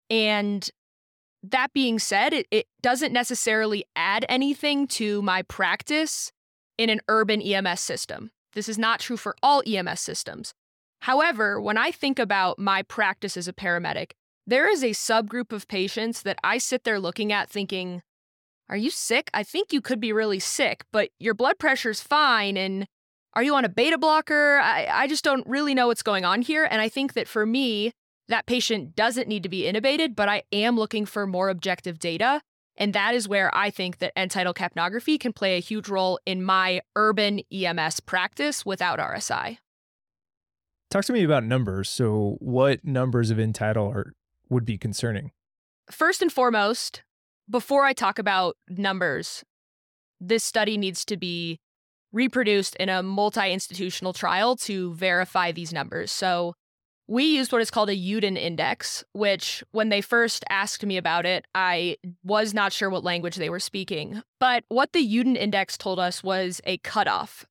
And 0.10 0.70
that 1.44 1.74
being 1.74 2.00
said, 2.00 2.34
it, 2.34 2.48
it 2.52 2.68
doesn't 2.82 3.14
necessarily 3.14 3.86
add 3.96 4.26
anything 4.30 4.88
to 4.88 5.22
my 5.22 5.42
practice 5.44 6.32
in 6.78 6.90
an 6.90 7.02
urban 7.08 7.42
EMS 7.42 7.82
system. 7.82 8.32
This 8.54 8.70
is 8.70 8.78
not 8.78 9.00
true 9.00 9.18
for 9.18 9.36
all 9.44 9.62
EMS 9.66 10.00
systems. 10.00 10.54
However, 11.02 11.62
when 11.62 11.78
I 11.78 11.92
think 11.92 12.20
about 12.20 12.58
my 12.58 12.82
practice 12.82 13.38
as 13.38 13.48
a 13.48 13.54
paramedic, 13.54 14.12
there 14.48 14.70
is 14.70 14.84
a 14.84 14.90
subgroup 14.90 15.52
of 15.52 15.68
patients 15.68 16.22
that 16.24 16.38
I 16.44 16.58
sit 16.58 16.84
there 16.84 17.00
looking 17.00 17.32
at 17.32 17.50
thinking, 17.50 18.02
Are 18.70 18.78
you 18.78 18.90
sick? 18.90 19.30
I 19.34 19.44
think 19.44 19.74
you 19.74 19.82
could 19.82 20.00
be 20.00 20.14
really 20.14 20.40
sick, 20.40 20.86
but 20.92 21.10
your 21.20 21.34
blood 21.34 21.60
pressure's 21.60 22.02
fine. 22.02 22.58
And 22.58 22.88
are 23.34 23.44
you 23.44 23.56
on 23.56 23.66
a 23.66 23.70
beta 23.70 23.98
blocker? 23.98 24.60
I, 24.60 24.88
I 24.92 25.08
just 25.08 25.24
don't 25.24 25.46
really 25.48 25.74
know 25.74 25.88
what's 25.88 26.04
going 26.04 26.26
on 26.26 26.42
here. 26.42 26.68
And 26.70 26.82
I 26.82 26.90
think 26.90 27.14
that 27.14 27.28
for 27.28 27.46
me, 27.46 27.92
that 28.28 28.46
patient 28.46 28.96
doesn't 28.96 29.28
need 29.28 29.44
to 29.44 29.50
be 29.50 29.64
intubated, 29.64 30.16
but 30.16 30.30
I 30.30 30.44
am 30.52 30.78
looking 30.78 31.06
for 31.06 31.28
more 31.28 31.50
objective 31.50 32.00
data. 32.00 32.42
And 32.78 32.94
that 32.94 33.16
is 33.16 33.28
where 33.28 33.56
I 33.56 33.70
think 33.70 34.00
that 34.00 34.18
end 34.18 34.32
tidal 34.32 34.54
capnography 34.54 35.20
can 35.20 35.32
play 35.32 35.56
a 35.56 35.62
huge 35.62 35.88
role 35.88 36.20
in 36.26 36.44
my 36.44 36.82
urban 36.96 37.42
EMS 37.52 38.02
practice 38.02 38.66
without 38.66 39.00
RSI. 39.00 39.58
Talk 40.92 41.06
to 41.06 41.14
me 41.14 41.24
about 41.24 41.44
numbers. 41.44 41.90
So, 41.90 42.38
what 42.40 42.84
numbers 42.84 43.32
of 43.32 43.40
end 43.40 43.56
tidal 43.56 43.90
are 43.90 44.14
would 44.50 44.66
be 44.66 44.78
concerning? 44.78 45.32
First 45.90 46.22
and 46.22 46.32
foremost, 46.32 47.04
before 47.50 47.86
I 47.86 47.94
talk 47.94 48.20
about 48.20 48.58
numbers, 48.70 49.44
this 50.20 50.44
study 50.44 50.78
needs 50.78 51.06
to 51.06 51.18
be 51.18 51.60
reproduced 52.12 52.76
in 52.76 52.90
a 52.90 53.04
multi 53.04 53.52
institutional 53.52 54.14
trial 54.14 54.56
to 54.58 54.94
verify 54.96 55.52
these 55.52 55.74
numbers. 55.74 56.12
So, 56.12 56.56
we 57.08 57.24
used 57.24 57.52
what 57.52 57.62
is 57.62 57.70
called 57.70 57.90
a 57.90 57.96
Youden 57.96 58.38
index, 58.38 59.04
which 59.14 59.64
when 59.72 59.90
they 59.90 60.02
first 60.02 60.44
asked 60.50 60.86
me 60.86 60.98
about 60.98 61.26
it, 61.26 61.46
I 61.54 61.98
was 62.24 62.54
not 62.54 62.74
sure 62.74 62.90
what 62.90 63.04
language 63.04 63.36
they 63.36 63.50
were 63.50 63.60
speaking. 63.60 64.24
But 64.40 64.64
what 64.70 64.94
the 64.94 65.02
Youden 65.02 65.36
index 65.36 65.78
told 65.78 66.00
us 66.00 66.24
was 66.24 66.62
a 66.66 66.78
cutoff. 66.80 67.46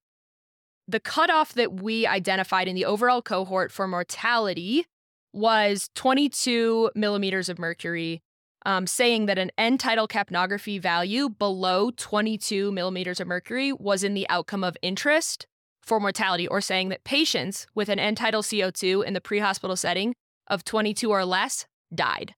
The 0.89 1.01
cutoff 1.01 1.55
that 1.55 1.81
we 1.83 2.07
identified 2.07 2.69
in 2.69 2.75
the 2.75 2.85
overall 2.85 3.23
cohort 3.23 3.71
for 3.71 3.87
mortality 3.87 4.87
was 5.33 5.89
22 5.95 6.91
millimeters 6.95 7.49
of 7.49 7.59
mercury, 7.59 8.23
um, 8.67 8.87
saying 8.87 9.27
that 9.27 9.39
an 9.39 9.51
end 9.57 9.81
tidal 9.81 10.09
capnography 10.09 10.81
value 10.81 11.29
below 11.29 11.91
22 11.97 12.73
millimeters 12.73 13.21
of 13.21 13.27
mercury 13.27 13.73
was 13.73 14.03
in 14.03 14.15
the 14.15 14.29
outcome 14.29 14.65
of 14.65 14.77
interest 14.83 15.47
for 15.85 16.01
mortality 16.01 16.47
or 16.47 16.61
saying 16.61 16.89
that 16.89 17.05
patients 17.05 17.67
with 17.75 17.89
an 17.89 17.99
end 17.99 18.17
tidal 18.17 18.43
CO2 18.43 19.05
in 19.05 19.15
the 19.15 19.21
pre 19.21 19.39
hospital 19.39 19.77
setting 19.77 20.15
of 20.47 20.65
22 20.65 21.11
or 21.11 21.25
less 21.25 21.67
died. 21.95 22.35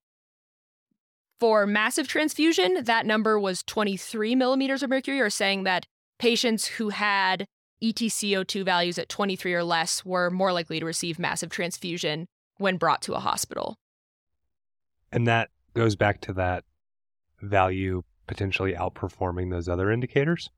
For 1.38 1.66
massive 1.66 2.08
transfusion, 2.08 2.84
that 2.84 3.06
number 3.06 3.38
was 3.38 3.62
23 3.62 4.34
millimeters 4.34 4.82
of 4.82 4.90
mercury, 4.90 5.20
or 5.20 5.28
saying 5.28 5.64
that 5.64 5.86
patients 6.18 6.66
who 6.66 6.88
had 6.88 7.46
ETCO2 7.82 8.64
values 8.64 8.98
at 8.98 9.10
23 9.10 9.52
or 9.52 9.62
less 9.62 10.04
were 10.04 10.30
more 10.30 10.52
likely 10.52 10.80
to 10.80 10.86
receive 10.86 11.18
massive 11.18 11.50
transfusion 11.50 12.26
when 12.56 12.78
brought 12.78 13.02
to 13.02 13.12
a 13.12 13.20
hospital. 13.20 13.76
And 15.12 15.26
that 15.26 15.50
goes 15.74 15.94
back 15.94 16.22
to 16.22 16.32
that 16.34 16.64
value 17.42 18.02
potentially 18.26 18.72
outperforming 18.72 19.50
those 19.50 19.68
other 19.68 19.90
indicators? 19.90 20.50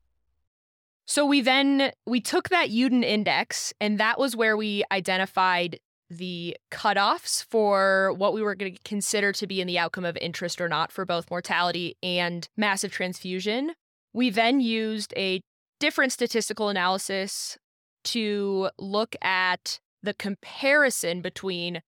So 1.09 1.25
we 1.25 1.41
then 1.41 1.91
we 2.05 2.21
took 2.21 2.49
that 2.49 2.69
Youden 2.69 3.03
index 3.03 3.73
and 3.81 3.99
that 3.99 4.19
was 4.19 4.35
where 4.35 4.55
we 4.55 4.83
identified 4.91 5.79
the 6.07 6.55
cutoffs 6.69 7.43
for 7.45 8.13
what 8.15 8.31
we 8.31 8.43
were 8.43 8.53
going 8.53 8.75
to 8.75 8.79
consider 8.85 9.31
to 9.33 9.47
be 9.47 9.59
in 9.59 9.65
the 9.65 9.79
outcome 9.79 10.05
of 10.05 10.17
interest 10.17 10.61
or 10.61 10.69
not 10.69 10.91
for 10.91 11.05
both 11.05 11.31
mortality 11.31 11.97
and 12.03 12.47
massive 12.55 12.91
transfusion. 12.91 13.71
We 14.13 14.29
then 14.29 14.61
used 14.61 15.11
a 15.17 15.41
different 15.79 16.11
statistical 16.11 16.69
analysis 16.69 17.57
to 18.03 18.69
look 18.77 19.15
at 19.23 19.79
the 20.03 20.13
comparison 20.13 21.21
between 21.21 21.81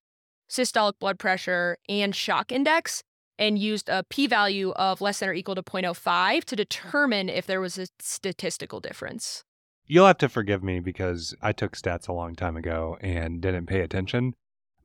systolic 0.50 0.98
blood 0.98 1.20
pressure 1.20 1.76
and 1.88 2.12
shock 2.12 2.50
index 2.50 3.04
and 3.42 3.58
used 3.58 3.88
a 3.88 4.04
p 4.04 4.28
value 4.28 4.70
of 4.70 5.00
less 5.00 5.18
than 5.18 5.28
or 5.28 5.34
equal 5.34 5.56
to 5.56 5.62
0.05 5.64 6.44
to 6.44 6.54
determine 6.54 7.28
if 7.28 7.44
there 7.44 7.60
was 7.60 7.76
a 7.76 7.88
statistical 7.98 8.78
difference. 8.78 9.42
You'll 9.84 10.06
have 10.06 10.18
to 10.18 10.28
forgive 10.28 10.62
me 10.62 10.78
because 10.78 11.34
I 11.42 11.50
took 11.50 11.76
stats 11.76 12.06
a 12.06 12.12
long 12.12 12.36
time 12.36 12.56
ago 12.56 12.96
and 13.00 13.40
didn't 13.40 13.66
pay 13.66 13.80
attention. 13.80 14.34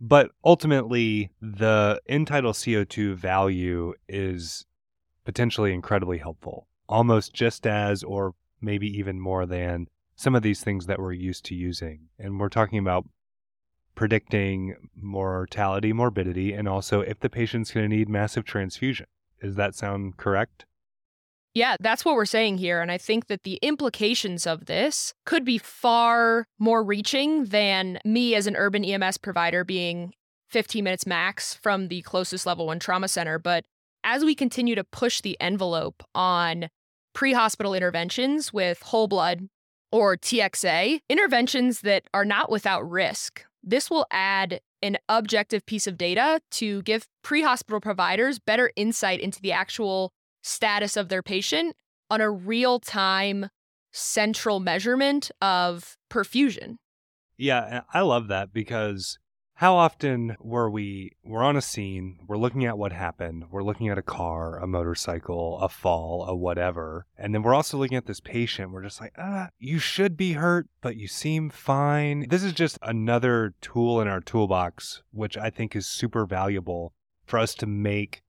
But 0.01 0.31
ultimately, 0.43 1.29
the 1.39 2.01
tidal 2.07 2.53
CO2 2.53 3.13
value 3.13 3.93
is 4.09 4.65
potentially 5.23 5.71
incredibly 5.71 6.17
helpful, 6.17 6.67
almost 6.89 7.33
just 7.35 7.67
as, 7.67 8.03
or 8.03 8.33
maybe 8.59 8.87
even 8.87 9.19
more 9.19 9.45
than, 9.45 9.87
some 10.15 10.33
of 10.33 10.41
these 10.41 10.63
things 10.63 10.87
that 10.87 10.99
we're 10.99 11.13
used 11.13 11.45
to 11.45 11.55
using. 11.55 12.09
And 12.17 12.39
we're 12.39 12.49
talking 12.49 12.79
about 12.79 13.05
predicting 13.97 14.75
mortality, 14.95 15.91
morbidity, 15.91 16.53
and 16.53 16.69
also 16.69 17.01
if 17.01 17.19
the 17.19 17.29
patient's 17.29 17.71
going 17.71 17.89
to 17.89 17.93
need 17.93 18.07
massive 18.07 18.45
transfusion. 18.45 19.07
Does 19.41 19.55
that 19.55 19.75
sound 19.75 20.17
correct? 20.17 20.65
Yeah, 21.53 21.75
that's 21.79 22.05
what 22.05 22.13
we're 22.13 22.25
saying 22.25 22.59
here. 22.59 22.79
And 22.79 22.91
I 22.91 22.99
think 22.99 23.25
that 23.25 23.41
the 23.41 23.55
implications 23.63 24.45
of 24.45 24.67
this 24.67 25.15
could 25.25 25.43
be 25.43 25.57
far 25.57 26.45
more 26.59 26.83
reaching 26.83 27.45
than 27.45 27.97
me 28.05 28.35
as 28.35 28.45
an 28.45 28.55
urban 28.55 28.85
EMS 28.85 29.17
provider 29.17 29.63
being 29.63 30.13
15 30.49 30.83
minutes 30.83 31.07
max 31.07 31.55
from 31.55 31.87
the 31.87 32.03
closest 32.03 32.45
level 32.45 32.67
one 32.67 32.79
trauma 32.79 33.07
center. 33.07 33.39
But 33.39 33.65
as 34.03 34.23
we 34.23 34.35
continue 34.35 34.75
to 34.75 34.83
push 34.83 35.21
the 35.21 35.35
envelope 35.41 36.03
on 36.13 36.69
pre 37.13 37.33
hospital 37.33 37.73
interventions 37.73 38.53
with 38.53 38.79
whole 38.83 39.07
blood 39.07 39.49
or 39.91 40.15
TXA, 40.15 40.99
interventions 41.09 41.81
that 41.81 42.03
are 42.13 42.25
not 42.25 42.51
without 42.51 42.87
risk, 42.87 43.43
this 43.67 43.89
will 43.89 44.05
add 44.12 44.62
an 44.81 44.97
objective 45.09 45.65
piece 45.65 45.88
of 45.88 45.97
data 45.97 46.39
to 46.51 46.81
give 46.83 47.07
pre 47.24 47.41
hospital 47.41 47.81
providers 47.81 48.39
better 48.39 48.71
insight 48.75 49.19
into 49.19 49.41
the 49.41 49.51
actual 49.51 50.13
status 50.41 50.95
of 50.95 51.09
their 51.09 51.21
patient 51.21 51.75
on 52.09 52.21
a 52.21 52.31
real 52.31 52.79
time 52.79 53.50
central 53.91 54.59
measurement 54.59 55.31
of 55.41 55.97
perfusion. 56.09 56.77
Yeah, 57.38 57.81
I 57.93 58.01
love 58.01 58.29
that 58.29 58.53
because 58.53 59.19
how 59.57 59.75
often 59.75 60.37
were 60.39 60.69
we 60.69 61.11
we're 61.23 61.43
on 61.43 61.57
a 61.57 61.61
scene 61.61 62.19
we're 62.27 62.37
looking 62.37 62.63
at 62.63 62.77
what 62.77 62.91
happened 62.91 63.43
we're 63.49 63.63
looking 63.63 63.89
at 63.89 63.97
a 63.97 64.03
car 64.03 64.59
a 64.59 64.67
motorcycle 64.67 65.57
a 65.59 65.67
fall 65.67 66.23
a 66.27 66.35
whatever 66.35 67.07
and 67.17 67.33
then 67.33 67.41
we're 67.41 67.55
also 67.55 67.75
looking 67.75 67.97
at 67.97 68.05
this 68.05 68.19
patient 68.19 68.71
we're 68.71 68.83
just 68.83 69.01
like 69.01 69.13
ah 69.17 69.49
you 69.57 69.79
should 69.79 70.15
be 70.15 70.33
hurt 70.33 70.67
but 70.79 70.95
you 70.95 71.07
seem 71.07 71.49
fine. 71.49 72.27
This 72.29 72.43
is 72.43 72.53
just 72.53 72.77
another 72.83 73.55
tool 73.59 73.99
in 73.99 74.07
our 74.07 74.21
toolbox 74.21 75.01
which 75.11 75.35
i 75.37 75.49
think 75.49 75.75
is 75.75 75.87
super 75.87 76.27
valuable 76.27 76.93
for 77.25 77.39
us 77.39 77.55
to 77.55 77.65
make 77.65 78.21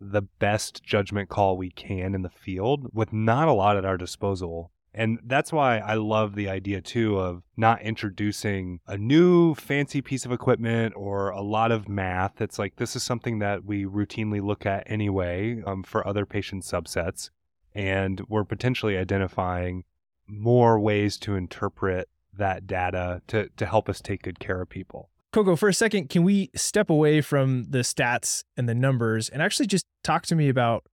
the 0.00 0.22
best 0.22 0.82
judgment 0.82 1.28
call 1.28 1.58
we 1.58 1.70
can 1.70 2.14
in 2.14 2.22
the 2.22 2.30
field 2.30 2.88
with 2.94 3.12
not 3.12 3.48
a 3.48 3.52
lot 3.52 3.76
at 3.76 3.84
our 3.84 3.98
disposal 3.98 4.72
and 4.92 5.20
that's 5.24 5.52
why 5.52 5.78
I 5.78 5.94
love 5.94 6.34
the 6.34 6.48
idea 6.48 6.80
too 6.80 7.18
of 7.18 7.42
not 7.56 7.82
introducing 7.82 8.80
a 8.86 8.98
new 8.98 9.54
fancy 9.54 10.02
piece 10.02 10.24
of 10.24 10.32
equipment 10.32 10.94
or 10.96 11.30
a 11.30 11.42
lot 11.42 11.70
of 11.70 11.88
math. 11.88 12.40
It's 12.40 12.58
like 12.58 12.76
this 12.76 12.96
is 12.96 13.02
something 13.02 13.38
that 13.38 13.64
we 13.64 13.84
routinely 13.84 14.42
look 14.42 14.66
at 14.66 14.82
anyway 14.86 15.62
um, 15.64 15.84
for 15.84 16.06
other 16.06 16.26
patient 16.26 16.64
subsets. 16.64 17.30
And 17.72 18.22
we're 18.28 18.44
potentially 18.44 18.96
identifying 18.96 19.84
more 20.26 20.80
ways 20.80 21.16
to 21.18 21.36
interpret 21.36 22.08
that 22.36 22.66
data 22.66 23.22
to, 23.28 23.48
to 23.56 23.66
help 23.66 23.88
us 23.88 24.00
take 24.00 24.22
good 24.22 24.40
care 24.40 24.60
of 24.60 24.68
people. 24.68 25.10
Coco, 25.32 25.54
for 25.54 25.68
a 25.68 25.74
second, 25.74 26.08
can 26.08 26.24
we 26.24 26.50
step 26.56 26.90
away 26.90 27.20
from 27.20 27.64
the 27.70 27.78
stats 27.78 28.42
and 28.56 28.68
the 28.68 28.74
numbers 28.74 29.28
and 29.28 29.40
actually 29.40 29.66
just 29.66 29.86
talk 30.02 30.26
to 30.26 30.34
me 30.34 30.48
about 30.48 30.84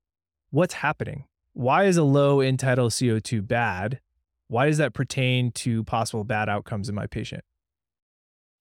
what's 0.52 0.76
happening? 0.76 1.26
Why 1.58 1.86
is 1.86 1.98
a 1.98 2.04
low 2.04 2.40
end 2.40 2.60
tidal 2.60 2.92
CO2 2.92 3.48
bad? 3.48 4.00
Why 4.48 4.68
does 4.68 4.78
that 4.78 4.94
pertain 4.94 5.52
to 5.54 5.84
possible 5.86 6.24
bad 6.24 6.50
outcomes 6.50 6.88
in 6.88 6.94
my 6.94 7.08
patient? 7.08 7.44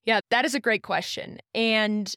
Yeah, 0.06 0.20
that 0.30 0.46
is 0.46 0.54
a 0.54 0.60
great 0.60 0.82
question. 0.82 1.36
And 1.54 2.10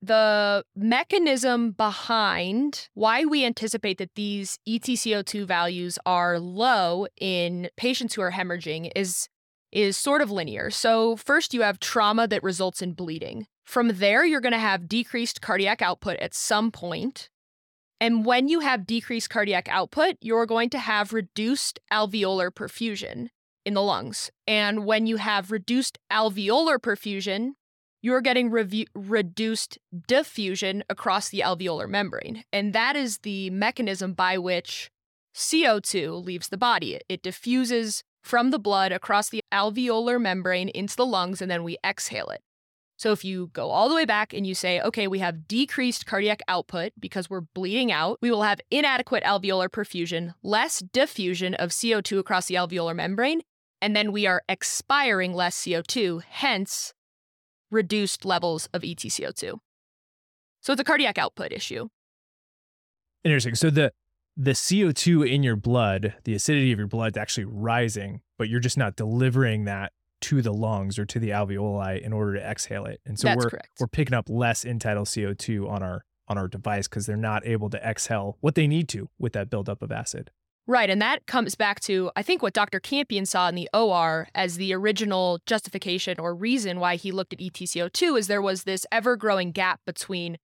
the 0.00 0.64
mechanism 0.76 1.72
behind 1.72 2.90
why 2.94 3.24
we 3.24 3.44
anticipate 3.44 3.98
that 3.98 4.14
these 4.14 4.60
ETCO2 4.68 5.46
values 5.46 5.98
are 6.06 6.38
low 6.38 7.08
in 7.20 7.68
patients 7.76 8.14
who 8.14 8.22
are 8.22 8.30
hemorrhaging 8.30 8.92
is 8.94 9.28
is 9.72 9.96
sort 9.96 10.22
of 10.22 10.30
linear. 10.30 10.70
So 10.70 11.16
first 11.16 11.54
you 11.54 11.62
have 11.62 11.80
trauma 11.80 12.28
that 12.28 12.44
results 12.44 12.82
in 12.82 12.92
bleeding. 12.92 13.48
From 13.64 13.88
there 13.88 14.24
you're 14.24 14.40
going 14.40 14.52
to 14.52 14.60
have 14.60 14.86
decreased 14.86 15.40
cardiac 15.40 15.82
output 15.82 16.18
at 16.18 16.34
some 16.34 16.70
point 16.70 17.30
and 18.00 18.24
when 18.24 18.48
you 18.48 18.60
have 18.60 18.86
decreased 18.86 19.28
cardiac 19.28 19.68
output, 19.68 20.16
you're 20.20 20.46
going 20.46 20.70
to 20.70 20.78
have 20.78 21.12
reduced 21.12 21.78
alveolar 21.92 22.50
perfusion 22.50 23.28
in 23.66 23.74
the 23.74 23.82
lungs. 23.82 24.30
And 24.46 24.86
when 24.86 25.06
you 25.06 25.16
have 25.16 25.50
reduced 25.50 25.98
alveolar 26.10 26.78
perfusion, 26.78 27.50
you're 28.00 28.22
getting 28.22 28.50
revu- 28.50 28.86
reduced 28.94 29.78
diffusion 30.08 30.82
across 30.88 31.28
the 31.28 31.40
alveolar 31.40 31.88
membrane. 31.88 32.44
And 32.52 32.72
that 32.72 32.96
is 32.96 33.18
the 33.18 33.50
mechanism 33.50 34.14
by 34.14 34.38
which 34.38 34.90
CO2 35.34 36.24
leaves 36.24 36.48
the 36.48 36.56
body. 36.56 36.98
It 37.08 37.22
diffuses 37.22 38.02
from 38.22 38.50
the 38.50 38.58
blood 38.58 38.92
across 38.92 39.28
the 39.28 39.42
alveolar 39.52 40.20
membrane 40.20 40.70
into 40.70 40.96
the 40.96 41.06
lungs, 41.06 41.42
and 41.42 41.50
then 41.50 41.62
we 41.62 41.76
exhale 41.84 42.28
it. 42.28 42.40
So 43.00 43.12
if 43.12 43.24
you 43.24 43.46
go 43.54 43.70
all 43.70 43.88
the 43.88 43.94
way 43.94 44.04
back 44.04 44.34
and 44.34 44.46
you 44.46 44.54
say, 44.54 44.78
okay, 44.82 45.08
we 45.08 45.20
have 45.20 45.48
decreased 45.48 46.04
cardiac 46.04 46.42
output 46.48 46.92
because 47.00 47.30
we're 47.30 47.40
bleeding 47.40 47.90
out, 47.90 48.18
we 48.20 48.30
will 48.30 48.42
have 48.42 48.60
inadequate 48.70 49.24
alveolar 49.24 49.70
perfusion, 49.70 50.34
less 50.42 50.80
diffusion 50.80 51.54
of 51.54 51.70
CO2 51.70 52.18
across 52.18 52.48
the 52.48 52.56
alveolar 52.56 52.94
membrane, 52.94 53.40
and 53.80 53.96
then 53.96 54.12
we 54.12 54.26
are 54.26 54.42
expiring 54.50 55.32
less 55.32 55.56
CO2, 55.56 56.22
hence 56.28 56.92
reduced 57.70 58.26
levels 58.26 58.68
of 58.74 58.82
ETCO2. 58.82 59.58
So 60.60 60.72
it's 60.74 60.80
a 60.82 60.84
cardiac 60.84 61.16
output 61.16 61.52
issue. 61.52 61.88
Interesting. 63.24 63.54
So 63.54 63.70
the 63.70 63.92
the 64.36 64.50
CO2 64.50 65.26
in 65.26 65.42
your 65.42 65.56
blood, 65.56 66.16
the 66.24 66.34
acidity 66.34 66.70
of 66.70 66.78
your 66.78 66.86
blood 66.86 67.14
is 67.14 67.16
actually 67.16 67.46
rising, 67.46 68.20
but 68.36 68.50
you're 68.50 68.60
just 68.60 68.76
not 68.76 68.96
delivering 68.96 69.64
that 69.64 69.92
to 70.20 70.42
the 70.42 70.52
lungs 70.52 70.98
or 70.98 71.04
to 71.06 71.18
the 71.18 71.30
alveoli 71.30 72.00
in 72.00 72.12
order 72.12 72.34
to 72.34 72.40
exhale 72.40 72.86
it. 72.86 73.00
And 73.06 73.18
so 73.18 73.28
That's 73.28 73.44
we're 73.44 73.50
correct. 73.50 73.68
we're 73.78 73.86
picking 73.86 74.14
up 74.14 74.28
less 74.28 74.64
end-tidal 74.64 75.04
CO2 75.04 75.68
on 75.68 75.82
our 75.82 76.04
on 76.28 76.38
our 76.38 76.46
device 76.46 76.86
because 76.86 77.06
they're 77.06 77.16
not 77.16 77.44
able 77.44 77.68
to 77.70 77.78
exhale 77.78 78.36
what 78.40 78.54
they 78.54 78.66
need 78.68 78.88
to 78.88 79.08
with 79.18 79.32
that 79.32 79.50
buildup 79.50 79.82
of 79.82 79.90
acid. 79.90 80.30
Right. 80.66 80.88
And 80.88 81.02
that 81.02 81.26
comes 81.26 81.56
back 81.56 81.80
to, 81.80 82.12
I 82.14 82.22
think, 82.22 82.42
what 82.42 82.52
Dr. 82.52 82.78
Campion 82.78 83.26
saw 83.26 83.48
in 83.48 83.56
the 83.56 83.68
OR 83.74 84.28
as 84.36 84.56
the 84.56 84.72
original 84.72 85.40
justification 85.44 86.20
or 86.20 86.32
reason 86.32 86.78
why 86.78 86.94
he 86.94 87.10
looked 87.10 87.32
at 87.32 87.40
E 87.40 87.50
ETCO2 87.50 88.16
is 88.16 88.28
there 88.28 88.40
was 88.40 88.62
this 88.62 88.86
ever 88.92 89.16
growing 89.16 89.50
gap 89.50 89.80
between 89.84 90.36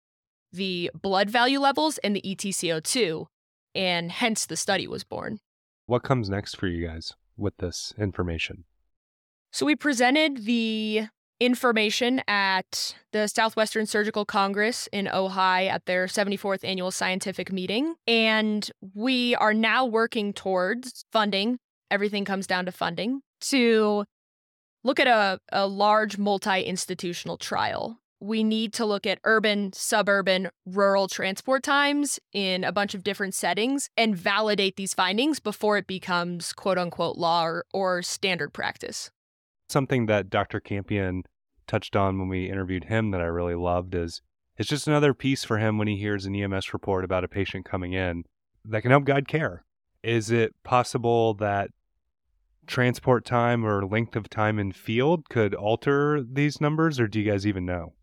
the 0.52 0.90
blood 1.00 1.30
value 1.30 1.60
levels 1.60 1.98
and 1.98 2.16
the 2.16 2.28
E 2.28 2.34
ETCO2. 2.34 3.26
And 3.76 4.10
hence 4.10 4.46
the 4.46 4.56
study 4.56 4.88
was 4.88 5.04
born. 5.04 5.38
What 5.84 6.02
comes 6.02 6.28
next 6.28 6.56
for 6.56 6.66
you 6.66 6.84
guys 6.84 7.12
with 7.36 7.58
this 7.58 7.94
information? 7.96 8.64
So 9.56 9.64
we 9.64 9.74
presented 9.74 10.44
the 10.44 11.06
information 11.40 12.20
at 12.28 12.94
the 13.12 13.26
Southwestern 13.26 13.86
Surgical 13.86 14.26
Congress 14.26 14.86
in 14.92 15.06
Ojai 15.06 15.70
at 15.70 15.86
their 15.86 16.08
74th 16.08 16.62
annual 16.62 16.90
scientific 16.90 17.50
meeting. 17.50 17.94
And 18.06 18.70
we 18.94 19.34
are 19.36 19.54
now 19.54 19.86
working 19.86 20.34
towards 20.34 21.06
funding. 21.10 21.58
Everything 21.90 22.26
comes 22.26 22.46
down 22.46 22.66
to 22.66 22.70
funding 22.70 23.22
to 23.48 24.04
look 24.84 25.00
at 25.00 25.06
a, 25.06 25.40
a 25.50 25.66
large 25.66 26.18
multi 26.18 26.60
institutional 26.60 27.38
trial. 27.38 27.98
We 28.20 28.44
need 28.44 28.74
to 28.74 28.84
look 28.84 29.06
at 29.06 29.20
urban, 29.24 29.72
suburban, 29.72 30.50
rural 30.66 31.08
transport 31.08 31.62
times 31.62 32.18
in 32.34 32.62
a 32.62 32.72
bunch 32.72 32.92
of 32.92 33.02
different 33.02 33.34
settings 33.34 33.88
and 33.96 34.14
validate 34.14 34.76
these 34.76 34.92
findings 34.92 35.40
before 35.40 35.78
it 35.78 35.86
becomes 35.86 36.52
quote 36.52 36.76
unquote 36.76 37.16
law 37.16 37.44
or, 37.46 37.64
or 37.72 38.02
standard 38.02 38.52
practice 38.52 39.10
something 39.68 40.06
that 40.06 40.30
Dr. 40.30 40.60
Campion 40.60 41.24
touched 41.66 41.96
on 41.96 42.18
when 42.18 42.28
we 42.28 42.50
interviewed 42.50 42.84
him 42.84 43.10
that 43.10 43.20
I 43.20 43.24
really 43.24 43.54
loved 43.54 43.94
is 43.94 44.22
it's 44.56 44.68
just 44.68 44.86
another 44.86 45.12
piece 45.12 45.44
for 45.44 45.58
him 45.58 45.78
when 45.78 45.88
he 45.88 45.96
hears 45.96 46.24
an 46.24 46.34
EMS 46.34 46.72
report 46.72 47.04
about 47.04 47.24
a 47.24 47.28
patient 47.28 47.64
coming 47.64 47.92
in 47.92 48.24
that 48.64 48.82
can 48.82 48.90
help 48.90 49.04
guide 49.04 49.28
care. 49.28 49.64
Is 50.02 50.30
it 50.30 50.54
possible 50.62 51.34
that 51.34 51.70
transport 52.66 53.24
time 53.24 53.64
or 53.64 53.84
length 53.84 54.16
of 54.16 54.28
time 54.28 54.58
in 54.58 54.72
field 54.72 55.28
could 55.28 55.54
alter 55.54 56.22
these 56.22 56.60
numbers, 56.60 56.98
or 56.98 57.06
do 57.06 57.20
you 57.20 57.30
guys 57.30 57.46
even 57.46 57.66
know? 57.66 57.94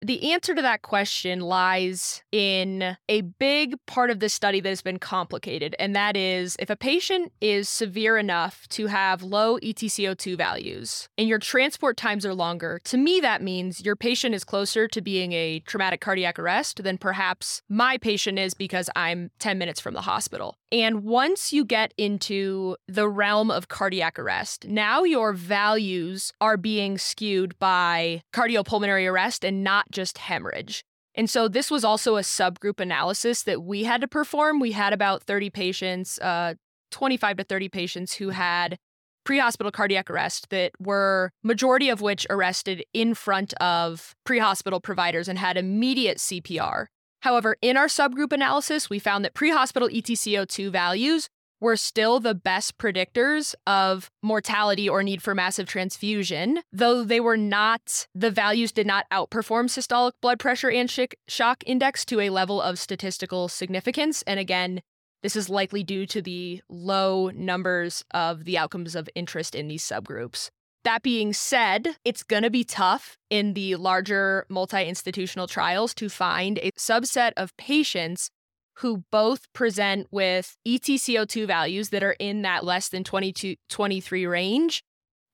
The 0.00 0.32
answer 0.32 0.54
to 0.54 0.62
that 0.62 0.82
question 0.82 1.40
lies 1.40 2.22
in 2.30 2.96
a 3.08 3.22
big 3.22 3.74
part 3.86 4.10
of 4.10 4.20
this 4.20 4.32
study 4.32 4.60
that 4.60 4.68
has 4.68 4.80
been 4.80 5.00
complicated, 5.00 5.74
and 5.80 5.96
that 5.96 6.16
is 6.16 6.56
if 6.60 6.70
a 6.70 6.76
patient 6.76 7.32
is 7.40 7.68
severe 7.68 8.16
enough 8.16 8.68
to 8.68 8.86
have 8.86 9.24
low 9.24 9.58
E 9.60 9.74
ETCO2 9.74 10.36
values 10.36 11.08
and 11.18 11.28
your 11.28 11.40
transport 11.40 11.96
times 11.96 12.24
are 12.24 12.34
longer, 12.34 12.80
to 12.84 12.96
me 12.96 13.18
that 13.18 13.42
means 13.42 13.84
your 13.84 13.96
patient 13.96 14.36
is 14.36 14.44
closer 14.44 14.86
to 14.86 15.00
being 15.00 15.32
a 15.32 15.58
traumatic 15.66 16.00
cardiac 16.00 16.38
arrest 16.38 16.84
than 16.84 16.96
perhaps 16.96 17.62
my 17.68 17.98
patient 17.98 18.38
is 18.38 18.54
because 18.54 18.88
I'm 18.94 19.32
10 19.40 19.58
minutes 19.58 19.80
from 19.80 19.94
the 19.94 20.02
hospital. 20.02 20.54
And 20.70 21.02
once 21.02 21.52
you 21.52 21.64
get 21.64 21.92
into 21.96 22.76
the 22.86 23.08
realm 23.08 23.50
of 23.50 23.68
cardiac 23.68 24.18
arrest, 24.18 24.68
now 24.68 25.02
your 25.02 25.32
values 25.32 26.32
are 26.40 26.56
being 26.56 26.98
skewed 26.98 27.58
by 27.58 28.22
cardiopulmonary 28.32 29.10
arrest 29.10 29.44
and 29.44 29.64
not 29.64 29.87
just 29.90 30.18
hemorrhage. 30.18 30.84
And 31.14 31.28
so 31.28 31.48
this 31.48 31.70
was 31.70 31.84
also 31.84 32.16
a 32.16 32.20
subgroup 32.20 32.80
analysis 32.80 33.42
that 33.42 33.62
we 33.62 33.84
had 33.84 34.00
to 34.02 34.08
perform. 34.08 34.60
We 34.60 34.72
had 34.72 34.92
about 34.92 35.22
30 35.24 35.50
patients, 35.50 36.18
uh, 36.20 36.54
25 36.90 37.38
to 37.38 37.44
30 37.44 37.68
patients 37.68 38.14
who 38.14 38.30
had 38.30 38.78
pre-hospital 39.24 39.72
cardiac 39.72 40.08
arrest 40.10 40.48
that 40.50 40.72
were 40.78 41.30
majority 41.42 41.88
of 41.90 42.00
which 42.00 42.26
arrested 42.30 42.84
in 42.94 43.14
front 43.14 43.52
of 43.54 44.14
pre-hospital 44.24 44.80
providers 44.80 45.28
and 45.28 45.38
had 45.38 45.56
immediate 45.56 46.18
CPR. 46.18 46.86
However, 47.20 47.56
in 47.60 47.76
our 47.76 47.88
subgroup 47.88 48.32
analysis, 48.32 48.88
we 48.88 48.98
found 48.98 49.24
that 49.24 49.34
pre-hospital 49.34 49.90
E 49.90 50.00
ETCO2 50.00 50.70
values 50.70 51.28
were 51.60 51.76
still 51.76 52.20
the 52.20 52.34
best 52.34 52.78
predictors 52.78 53.54
of 53.66 54.10
mortality 54.22 54.88
or 54.88 55.02
need 55.02 55.22
for 55.22 55.34
massive 55.34 55.66
transfusion, 55.66 56.60
though 56.72 57.04
they 57.04 57.20
were 57.20 57.36
not, 57.36 58.06
the 58.14 58.30
values 58.30 58.72
did 58.72 58.86
not 58.86 59.06
outperform 59.12 59.66
systolic 59.66 60.12
blood 60.20 60.38
pressure 60.38 60.70
and 60.70 60.90
sh- 60.90 61.00
shock 61.26 61.62
index 61.66 62.04
to 62.04 62.20
a 62.20 62.30
level 62.30 62.60
of 62.60 62.78
statistical 62.78 63.48
significance. 63.48 64.22
And 64.22 64.38
again, 64.38 64.80
this 65.22 65.34
is 65.34 65.48
likely 65.48 65.82
due 65.82 66.06
to 66.06 66.22
the 66.22 66.62
low 66.68 67.30
numbers 67.34 68.04
of 68.12 68.44
the 68.44 68.56
outcomes 68.56 68.94
of 68.94 69.08
interest 69.14 69.54
in 69.54 69.68
these 69.68 69.82
subgroups. 69.82 70.50
That 70.84 71.02
being 71.02 71.32
said, 71.32 71.96
it's 72.04 72.22
going 72.22 72.44
to 72.44 72.50
be 72.50 72.64
tough 72.64 73.18
in 73.30 73.54
the 73.54 73.74
larger 73.76 74.46
multi 74.48 74.84
institutional 74.84 75.48
trials 75.48 75.92
to 75.94 76.08
find 76.08 76.58
a 76.58 76.70
subset 76.72 77.32
of 77.36 77.56
patients 77.56 78.30
who 78.78 79.04
both 79.10 79.52
present 79.52 80.06
with 80.10 80.56
E 80.64 80.78
ETCO2 80.78 81.46
values 81.46 81.88
that 81.90 82.02
are 82.02 82.16
in 82.18 82.42
that 82.42 82.64
less 82.64 82.88
than 82.88 83.04
22, 83.04 83.56
23 83.68 84.26
range 84.26 84.84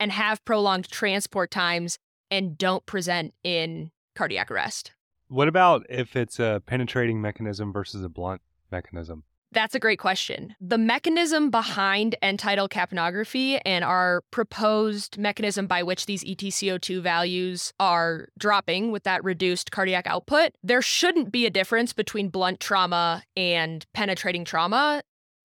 and 0.00 0.12
have 0.12 0.44
prolonged 0.44 0.88
transport 0.90 1.50
times 1.50 1.98
and 2.30 2.56
don't 2.56 2.84
present 2.86 3.34
in 3.42 3.90
cardiac 4.14 4.50
arrest. 4.50 4.92
What 5.28 5.48
about 5.48 5.84
if 5.88 6.16
it's 6.16 6.38
a 6.38 6.62
penetrating 6.66 7.20
mechanism 7.20 7.72
versus 7.72 8.02
a 8.02 8.08
blunt 8.08 8.40
mechanism? 8.70 9.24
That's 9.54 9.76
a 9.76 9.78
great 9.78 10.00
question. 10.00 10.56
The 10.60 10.78
mechanism 10.78 11.48
behind 11.48 12.16
end 12.20 12.40
tidal 12.40 12.68
capnography 12.68 13.60
and 13.64 13.84
our 13.84 14.22
proposed 14.32 15.16
mechanism 15.16 15.68
by 15.68 15.84
which 15.84 16.06
these 16.06 16.24
ETCO2 16.24 17.00
values 17.00 17.72
are 17.78 18.28
dropping 18.36 18.90
with 18.90 19.04
that 19.04 19.22
reduced 19.22 19.70
cardiac 19.70 20.08
output, 20.08 20.50
there 20.64 20.82
shouldn't 20.82 21.30
be 21.30 21.46
a 21.46 21.50
difference 21.50 21.92
between 21.92 22.30
blunt 22.30 22.58
trauma 22.58 23.22
and 23.36 23.86
penetrating 23.94 24.44
trauma 24.44 25.02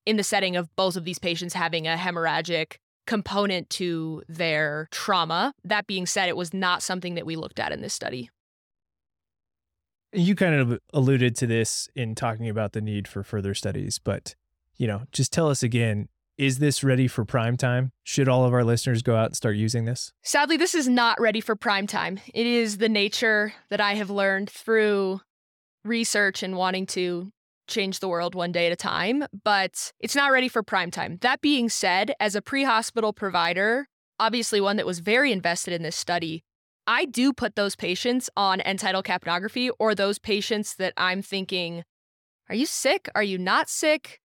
in 0.08 0.18
the 0.18 0.24
setting 0.24 0.56
of 0.56 0.76
both 0.76 0.96
of 0.96 1.06
these 1.06 1.20
patients 1.20 1.54
having 1.54 1.86
a 1.86 1.96
hemorrhagic 1.96 2.78
component 3.06 3.70
to 3.70 4.24
their 4.28 4.88
trauma. 4.92 5.54
That 5.64 5.86
being 5.86 6.08
said, 6.08 6.30
it 6.30 6.38
was 6.38 6.52
not 6.52 6.82
something 6.82 7.14
that 7.14 7.28
we 7.28 7.36
looked 7.36 7.60
at 7.60 7.72
in 7.72 7.82
this 7.82 7.94
study. 7.94 8.32
You 10.12 10.36
kind 10.36 10.56
of 10.56 10.80
alluded 10.94 11.36
to 11.38 11.48
this 11.48 11.88
in 11.96 12.16
talking 12.16 12.50
about 12.50 12.74
the 12.74 12.82
need 12.82 13.08
for 13.08 13.24
further 13.24 13.54
studies, 13.54 14.00
but 14.00 14.36
you 14.78 14.88
know, 14.88 15.04
just 15.12 15.32
tell 15.32 15.50
us 15.50 15.62
again, 15.62 16.08
is 16.38 16.60
this 16.60 16.86
ready 16.86 17.08
for 17.08 17.26
prime 17.26 17.58
time? 17.58 17.92
Should 18.04 18.30
all 18.30 18.46
of 18.46 18.54
our 18.54 18.64
listeners 18.64 19.02
go 19.02 19.16
out 19.16 19.28
and 19.28 19.36
start 19.36 19.58
using 19.58 19.84
this? 19.84 20.14
Sadly, 20.24 20.56
this 20.56 20.74
is 20.74 20.88
not 20.88 21.20
ready 21.20 21.42
for 21.42 21.56
prime 21.56 21.86
time. 21.86 22.20
It 22.34 22.48
is 22.48 22.78
the 22.78 22.88
nature 22.88 23.54
that 23.70 23.82
I 23.82 23.96
have 23.96 24.10
learned 24.10 24.50
through 24.50 25.20
research 25.84 26.42
and 26.42 26.56
wanting 26.56 26.86
to 26.88 27.32
change 27.68 28.00
the 28.00 28.08
world 28.08 28.36
one 28.36 28.54
day 28.54 28.66
at 28.68 28.72
a 28.72 28.78
time, 28.78 29.26
but 29.44 29.92
it's 30.00 30.16
not 30.16 30.32
ready 30.32 30.48
for 30.48 30.64
prime 30.64 30.92
time. 30.92 31.18
That 31.22 31.42
being 31.42 31.68
said, 31.68 32.14
as 32.22 32.36
a 32.36 32.42
pre 32.42 32.64
hospital 32.64 33.12
provider, 33.12 33.88
obviously 34.18 34.62
one 34.62 34.78
that 34.78 34.86
was 34.86 35.00
very 35.00 35.34
invested 35.34 35.74
in 35.74 35.84
this 35.84 35.96
study, 35.96 36.44
I 36.90 37.06
do 37.06 37.34
put 37.34 37.56
those 37.56 37.76
patients 37.76 38.32
on 38.36 38.62
end 38.62 38.80
capnography 38.80 39.70
or 39.78 39.94
those 39.94 40.18
patients 40.18 40.74
that 40.78 40.92
I'm 40.98 41.22
thinking, 41.22 41.84
are 42.50 42.56
you 42.56 42.66
sick? 42.66 43.08
Are 43.14 43.22
you 43.22 43.38
not 43.38 43.70
sick? 43.70 44.20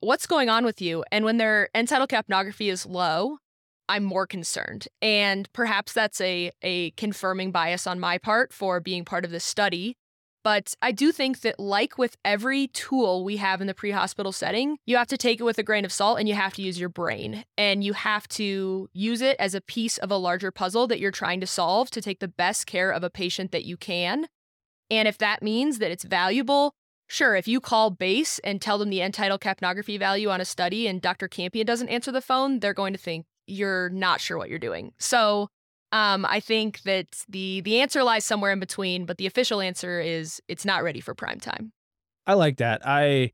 What's 0.00 0.26
going 0.26 0.50
on 0.50 0.66
with 0.66 0.82
you? 0.82 1.04
And 1.10 1.24
when 1.24 1.38
their 1.38 1.70
end 1.74 1.88
capnography 1.88 2.70
is 2.70 2.84
low, 2.84 3.38
I'm 3.88 4.04
more 4.04 4.26
concerned. 4.26 4.88
And 5.00 5.50
perhaps 5.54 5.94
that's 5.94 6.20
a, 6.20 6.50
a 6.60 6.90
confirming 6.98 7.50
bias 7.50 7.86
on 7.86 7.98
my 7.98 8.18
part 8.18 8.52
for 8.52 8.78
being 8.78 9.06
part 9.06 9.24
of 9.24 9.30
this 9.30 9.44
study. 9.44 9.96
But 10.46 10.74
I 10.80 10.92
do 10.92 11.10
think 11.10 11.40
that, 11.40 11.58
like 11.58 11.98
with 11.98 12.16
every 12.24 12.68
tool 12.68 13.24
we 13.24 13.38
have 13.38 13.60
in 13.60 13.66
the 13.66 13.74
pre 13.74 13.90
hospital 13.90 14.30
setting, 14.30 14.78
you 14.86 14.96
have 14.96 15.08
to 15.08 15.16
take 15.16 15.40
it 15.40 15.42
with 15.42 15.58
a 15.58 15.64
grain 15.64 15.84
of 15.84 15.90
salt 15.90 16.20
and 16.20 16.28
you 16.28 16.36
have 16.36 16.54
to 16.54 16.62
use 16.62 16.78
your 16.78 16.88
brain. 16.88 17.44
And 17.58 17.82
you 17.82 17.94
have 17.94 18.28
to 18.28 18.88
use 18.92 19.22
it 19.22 19.34
as 19.40 19.56
a 19.56 19.60
piece 19.60 19.98
of 19.98 20.12
a 20.12 20.16
larger 20.16 20.52
puzzle 20.52 20.86
that 20.86 21.00
you're 21.00 21.10
trying 21.10 21.40
to 21.40 21.48
solve 21.48 21.90
to 21.90 22.00
take 22.00 22.20
the 22.20 22.28
best 22.28 22.68
care 22.68 22.92
of 22.92 23.02
a 23.02 23.10
patient 23.10 23.50
that 23.50 23.64
you 23.64 23.76
can. 23.76 24.28
And 24.88 25.08
if 25.08 25.18
that 25.18 25.42
means 25.42 25.80
that 25.80 25.90
it's 25.90 26.04
valuable, 26.04 26.76
sure, 27.08 27.34
if 27.34 27.48
you 27.48 27.60
call 27.60 27.90
base 27.90 28.38
and 28.44 28.62
tell 28.62 28.78
them 28.78 28.90
the 28.90 29.02
end 29.02 29.14
capnography 29.14 29.98
value 29.98 30.28
on 30.28 30.40
a 30.40 30.44
study 30.44 30.86
and 30.86 31.02
Dr. 31.02 31.26
Campion 31.26 31.66
doesn't 31.66 31.88
answer 31.88 32.12
the 32.12 32.20
phone, 32.20 32.60
they're 32.60 32.72
going 32.72 32.92
to 32.92 33.00
think 33.00 33.26
you're 33.48 33.88
not 33.88 34.20
sure 34.20 34.38
what 34.38 34.48
you're 34.48 34.60
doing. 34.60 34.92
So 35.00 35.48
um, 35.92 36.26
I 36.26 36.40
think 36.40 36.82
that 36.82 37.06
the 37.28 37.60
the 37.60 37.80
answer 37.80 38.02
lies 38.02 38.24
somewhere 38.24 38.52
in 38.52 38.60
between, 38.60 39.06
but 39.06 39.18
the 39.18 39.26
official 39.26 39.60
answer 39.60 40.00
is 40.00 40.40
it's 40.48 40.64
not 40.64 40.82
ready 40.82 41.00
for 41.00 41.14
prime 41.14 41.40
time. 41.40 41.72
I 42.26 42.34
like 42.34 42.56
that. 42.56 42.82
I 42.84 43.32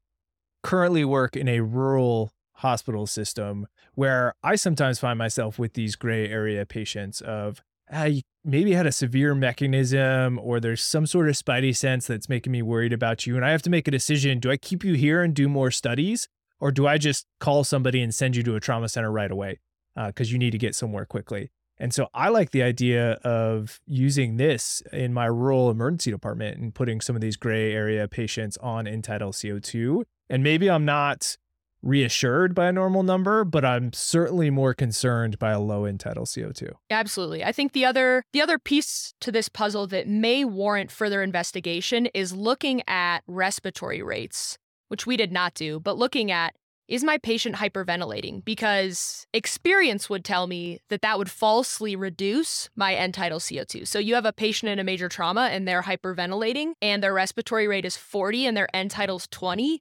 currently 0.62 1.04
work 1.04 1.36
in 1.36 1.48
a 1.48 1.60
rural 1.60 2.32
hospital 2.54 3.06
system 3.06 3.66
where 3.94 4.34
I 4.42 4.54
sometimes 4.54 4.98
find 4.98 5.18
myself 5.18 5.58
with 5.58 5.74
these 5.74 5.96
gray 5.96 6.28
area 6.28 6.64
patients 6.64 7.20
of 7.20 7.62
ah, 7.92 8.08
maybe 8.44 8.72
had 8.72 8.86
a 8.86 8.92
severe 8.92 9.34
mechanism 9.34 10.38
or 10.38 10.60
there's 10.60 10.82
some 10.82 11.06
sort 11.06 11.28
of 11.28 11.34
spidey 11.34 11.74
sense 11.74 12.06
that's 12.06 12.28
making 12.28 12.52
me 12.52 12.62
worried 12.62 12.92
about 12.92 13.26
you 13.26 13.36
and 13.36 13.44
I 13.44 13.50
have 13.50 13.62
to 13.62 13.70
make 13.70 13.88
a 13.88 13.90
decision 13.90 14.38
do 14.38 14.50
I 14.50 14.56
keep 14.56 14.84
you 14.84 14.94
here 14.94 15.22
and 15.22 15.34
do 15.34 15.48
more 15.48 15.70
studies 15.70 16.28
or 16.60 16.70
do 16.70 16.86
I 16.86 16.98
just 16.98 17.26
call 17.40 17.64
somebody 17.64 18.00
and 18.00 18.14
send 18.14 18.36
you 18.36 18.42
to 18.44 18.54
a 18.54 18.60
trauma 18.60 18.88
center 18.88 19.10
right 19.10 19.30
away 19.30 19.58
because 19.96 20.30
uh, 20.30 20.32
you 20.32 20.38
need 20.38 20.52
to 20.52 20.58
get 20.58 20.76
somewhere 20.76 21.04
quickly 21.04 21.50
and 21.82 21.92
so 21.92 22.06
I 22.14 22.28
like 22.28 22.52
the 22.52 22.62
idea 22.62 23.14
of 23.24 23.80
using 23.88 24.36
this 24.36 24.84
in 24.92 25.12
my 25.12 25.26
rural 25.26 25.68
emergency 25.68 26.12
department 26.12 26.56
and 26.58 26.72
putting 26.72 27.00
some 27.00 27.16
of 27.16 27.20
these 27.20 27.36
gray 27.36 27.72
area 27.72 28.06
patients 28.06 28.56
on 28.58 28.84
tidal 29.02 29.32
CO2. 29.32 30.04
And 30.30 30.44
maybe 30.44 30.70
I'm 30.70 30.84
not 30.84 31.36
reassured 31.82 32.54
by 32.54 32.68
a 32.68 32.72
normal 32.72 33.02
number, 33.02 33.44
but 33.44 33.64
I'm 33.64 33.92
certainly 33.92 34.48
more 34.48 34.74
concerned 34.74 35.40
by 35.40 35.50
a 35.50 35.58
low 35.58 35.90
tidal 35.96 36.24
CO2. 36.24 36.70
Absolutely. 36.88 37.42
I 37.42 37.50
think 37.50 37.72
the 37.72 37.84
other 37.84 38.22
the 38.32 38.40
other 38.40 38.60
piece 38.60 39.14
to 39.20 39.32
this 39.32 39.48
puzzle 39.48 39.88
that 39.88 40.06
may 40.06 40.44
warrant 40.44 40.92
further 40.92 41.20
investigation 41.20 42.06
is 42.14 42.32
looking 42.32 42.82
at 42.86 43.24
respiratory 43.26 44.02
rates, 44.02 44.56
which 44.86 45.04
we 45.04 45.16
did 45.16 45.32
not 45.32 45.54
do, 45.54 45.80
but 45.80 45.98
looking 45.98 46.30
at 46.30 46.54
is 46.92 47.02
my 47.02 47.16
patient 47.16 47.56
hyperventilating? 47.56 48.44
Because 48.44 49.26
experience 49.32 50.10
would 50.10 50.26
tell 50.26 50.46
me 50.46 50.78
that 50.90 51.00
that 51.00 51.16
would 51.16 51.30
falsely 51.30 51.96
reduce 51.96 52.68
my 52.76 52.92
end 52.92 53.14
tidal 53.14 53.38
CO2. 53.38 53.88
So 53.88 53.98
you 53.98 54.14
have 54.14 54.26
a 54.26 54.32
patient 54.32 54.70
in 54.70 54.78
a 54.78 54.84
major 54.84 55.08
trauma 55.08 55.48
and 55.50 55.66
they're 55.66 55.84
hyperventilating 55.84 56.72
and 56.82 57.02
their 57.02 57.14
respiratory 57.14 57.66
rate 57.66 57.86
is 57.86 57.96
40 57.96 58.44
and 58.44 58.54
their 58.54 58.68
end 58.76 58.90
tidal's 58.90 59.26
20. 59.28 59.80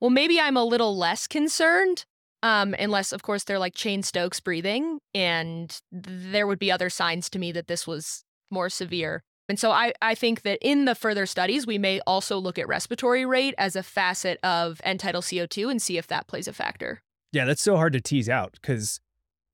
Well, 0.00 0.10
maybe 0.10 0.40
I'm 0.40 0.56
a 0.56 0.64
little 0.64 0.98
less 0.98 1.28
concerned, 1.28 2.04
um, 2.42 2.74
unless, 2.76 3.12
of 3.12 3.22
course, 3.22 3.44
they're 3.44 3.60
like 3.60 3.76
Cheyne-Stokes 3.76 4.40
breathing. 4.40 4.98
And 5.14 5.78
there 5.92 6.48
would 6.48 6.58
be 6.58 6.72
other 6.72 6.90
signs 6.90 7.30
to 7.30 7.38
me 7.38 7.52
that 7.52 7.68
this 7.68 7.86
was 7.86 8.24
more 8.50 8.68
severe. 8.68 9.22
And 9.48 9.58
so 9.58 9.70
I, 9.70 9.92
I 10.02 10.14
think 10.14 10.42
that 10.42 10.58
in 10.60 10.86
the 10.86 10.94
further 10.94 11.26
studies, 11.26 11.66
we 11.66 11.78
may 11.78 12.00
also 12.00 12.38
look 12.38 12.58
at 12.58 12.66
respiratory 12.66 13.24
rate 13.24 13.54
as 13.58 13.76
a 13.76 13.82
facet 13.82 14.38
of 14.42 14.80
end 14.84 15.00
tidal 15.00 15.22
CO2 15.22 15.70
and 15.70 15.80
see 15.80 15.98
if 15.98 16.06
that 16.08 16.26
plays 16.26 16.48
a 16.48 16.52
factor. 16.52 17.02
Yeah, 17.32 17.44
that's 17.44 17.62
so 17.62 17.76
hard 17.76 17.92
to 17.92 18.00
tease 18.00 18.28
out 18.28 18.52
because 18.60 19.00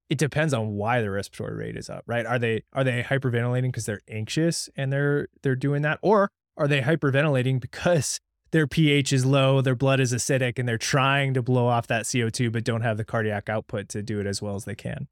it 0.08 0.18
depends 0.18 0.52
on 0.54 0.74
why 0.74 1.00
the 1.00 1.10
respiratory 1.10 1.56
rate 1.56 1.76
is 1.76 1.90
up, 1.90 2.04
right? 2.06 2.26
Are 2.26 2.38
they 2.38 2.64
are 2.72 2.84
they 2.84 3.02
hyperventilating 3.02 3.68
because 3.68 3.86
they're 3.86 4.02
anxious 4.08 4.68
and 4.76 4.92
they're 4.92 5.28
they're 5.42 5.56
doing 5.56 5.82
that, 5.82 5.98
or 6.02 6.30
are 6.56 6.68
they 6.68 6.80
hyperventilating 6.82 7.60
because 7.60 8.20
their 8.50 8.66
pH 8.66 9.12
is 9.12 9.24
low, 9.24 9.62
their 9.62 9.74
blood 9.74 10.00
is 10.00 10.12
acidic, 10.12 10.58
and 10.58 10.68
they're 10.68 10.76
trying 10.76 11.32
to 11.34 11.42
blow 11.42 11.66
off 11.66 11.86
that 11.86 12.04
CO2 12.04 12.52
but 12.52 12.62
don't 12.62 12.82
have 12.82 12.98
the 12.98 13.04
cardiac 13.04 13.48
output 13.48 13.88
to 13.88 14.02
do 14.02 14.20
it 14.20 14.26
as 14.26 14.42
well 14.42 14.54
as 14.54 14.64
they 14.64 14.74
can? 14.74 15.08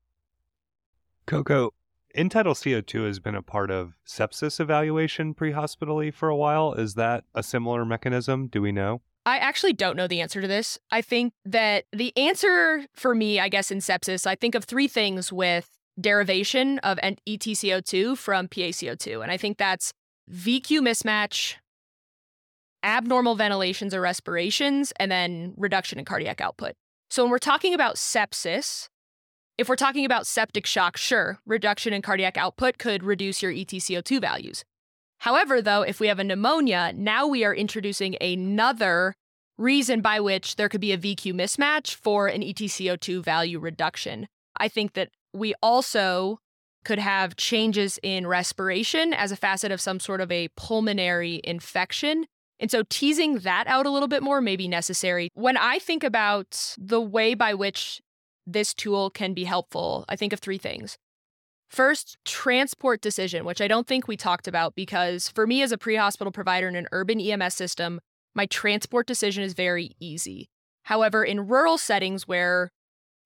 Coco, 1.26 1.72
End 2.14 2.30
tidal 2.30 2.54
CO2 2.54 3.06
has 3.06 3.20
been 3.20 3.34
a 3.34 3.42
part 3.42 3.70
of 3.70 3.92
sepsis 4.06 4.58
evaluation 4.58 5.32
pre-hospitally 5.34 6.10
for 6.10 6.28
a 6.28 6.36
while. 6.36 6.72
Is 6.74 6.94
that 6.94 7.24
a 7.34 7.42
similar 7.42 7.84
mechanism? 7.84 8.48
Do 8.48 8.60
we 8.62 8.72
know? 8.72 9.02
I 9.26 9.36
actually 9.38 9.74
don't 9.74 9.96
know 9.96 10.08
the 10.08 10.20
answer 10.20 10.40
to 10.40 10.48
this. 10.48 10.78
I 10.90 11.02
think 11.02 11.32
that 11.44 11.84
the 11.92 12.16
answer 12.16 12.86
for 12.94 13.14
me, 13.14 13.38
I 13.38 13.48
guess, 13.48 13.70
in 13.70 13.78
sepsis, 13.78 14.26
I 14.26 14.34
think 14.34 14.54
of 14.54 14.64
three 14.64 14.88
things 14.88 15.32
with 15.32 15.70
derivation 16.00 16.78
of 16.80 16.98
ETCO2 16.98 18.16
from 18.16 18.48
PaCO2. 18.48 19.22
And 19.22 19.30
I 19.30 19.36
think 19.36 19.58
that's 19.58 19.92
VQ 20.32 20.80
mismatch, 20.80 21.56
abnormal 22.82 23.34
ventilations 23.34 23.94
or 23.94 24.00
respirations, 24.00 24.92
and 24.98 25.12
then 25.12 25.52
reduction 25.56 25.98
in 25.98 26.06
cardiac 26.06 26.40
output. 26.40 26.72
So 27.10 27.22
when 27.22 27.30
we're 27.30 27.38
talking 27.38 27.74
about 27.74 27.96
sepsis, 27.96 28.88
if 29.60 29.68
we're 29.68 29.76
talking 29.76 30.06
about 30.06 30.26
septic 30.26 30.64
shock, 30.64 30.96
sure, 30.96 31.38
reduction 31.44 31.92
in 31.92 32.00
cardiac 32.00 32.38
output 32.38 32.78
could 32.78 33.04
reduce 33.04 33.42
your 33.42 33.52
ETCO2 33.52 34.18
values. 34.18 34.64
However, 35.18 35.60
though, 35.60 35.82
if 35.82 36.00
we 36.00 36.06
have 36.06 36.18
a 36.18 36.24
pneumonia, 36.24 36.94
now 36.96 37.26
we 37.26 37.44
are 37.44 37.54
introducing 37.54 38.16
another 38.22 39.14
reason 39.58 40.00
by 40.00 40.18
which 40.18 40.56
there 40.56 40.70
could 40.70 40.80
be 40.80 40.92
a 40.92 40.96
VQ 40.96 41.34
mismatch 41.34 41.94
for 41.94 42.26
an 42.26 42.40
ETCO2 42.40 43.22
value 43.22 43.58
reduction. 43.58 44.28
I 44.56 44.68
think 44.68 44.94
that 44.94 45.10
we 45.34 45.52
also 45.62 46.38
could 46.86 46.98
have 46.98 47.36
changes 47.36 47.98
in 48.02 48.26
respiration 48.26 49.12
as 49.12 49.30
a 49.30 49.36
facet 49.36 49.70
of 49.70 49.78
some 49.82 50.00
sort 50.00 50.22
of 50.22 50.32
a 50.32 50.48
pulmonary 50.56 51.42
infection. 51.44 52.24
And 52.58 52.70
so 52.70 52.82
teasing 52.88 53.40
that 53.40 53.66
out 53.66 53.84
a 53.84 53.90
little 53.90 54.08
bit 54.08 54.22
more 54.22 54.40
may 54.40 54.56
be 54.56 54.68
necessary. 54.68 55.28
When 55.34 55.58
I 55.58 55.78
think 55.78 56.02
about 56.02 56.74
the 56.78 57.00
way 57.00 57.34
by 57.34 57.52
which 57.52 58.00
this 58.52 58.74
tool 58.74 59.10
can 59.10 59.34
be 59.34 59.44
helpful, 59.44 60.04
I 60.08 60.16
think 60.16 60.32
of 60.32 60.40
three 60.40 60.58
things. 60.58 60.98
First, 61.68 62.18
transport 62.24 63.00
decision, 63.00 63.44
which 63.44 63.60
I 63.60 63.68
don't 63.68 63.86
think 63.86 64.08
we 64.08 64.16
talked 64.16 64.48
about 64.48 64.74
because 64.74 65.28
for 65.28 65.46
me 65.46 65.62
as 65.62 65.70
a 65.70 65.78
pre 65.78 65.96
hospital 65.96 66.32
provider 66.32 66.66
in 66.68 66.74
an 66.74 66.88
urban 66.90 67.20
EMS 67.20 67.54
system, 67.54 68.00
my 68.34 68.46
transport 68.46 69.06
decision 69.06 69.44
is 69.44 69.54
very 69.54 69.92
easy. 70.00 70.48
However, 70.84 71.24
in 71.24 71.46
rural 71.46 71.78
settings 71.78 72.26
where 72.26 72.70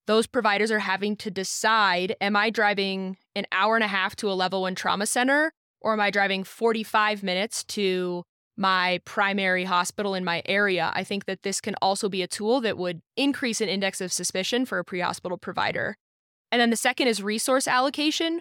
those 0.07 0.27
providers 0.27 0.71
are 0.71 0.81
having 0.81 1.17
to 1.17 1.31
decide 1.31 2.15
am 2.21 2.37
I 2.37 2.51
driving 2.51 3.17
an 3.35 3.47
hour 3.53 3.75
and 3.75 3.85
a 3.85 3.89
half 3.89 4.15
to 4.17 4.31
a 4.31 4.35
level 4.35 4.63
one 4.63 4.75
trauma 4.75 5.07
center 5.07 5.53
or 5.81 5.95
am 5.95 6.01
I 6.01 6.11
driving 6.11 6.45
45 6.45 7.23
minutes 7.23 7.65
to 7.65 8.25
my 8.57 9.01
primary 9.05 9.65
hospital 9.65 10.15
in 10.15 10.25
my 10.25 10.43
area, 10.47 10.93
I 10.95 11.05
think 11.05 11.27
that 11.27 11.43
this 11.43 11.61
can 11.61 11.75
also 11.83 12.09
be 12.09 12.23
a 12.23 12.29
tool 12.29 12.61
that 12.61 12.79
would 12.79 13.01
increase 13.17 13.61
an 13.61 13.69
index 13.69 14.01
of 14.01 14.13
suspicion 14.13 14.65
for 14.65 14.79
a 14.79 14.85
pre 14.85 15.01
hospital 15.01 15.39
provider. 15.39 15.97
And 16.53 16.61
then 16.61 16.71
the 16.71 16.77
second 16.77 17.09
is 17.09 17.23
resource 17.23 17.67
allocation. 17.67 18.41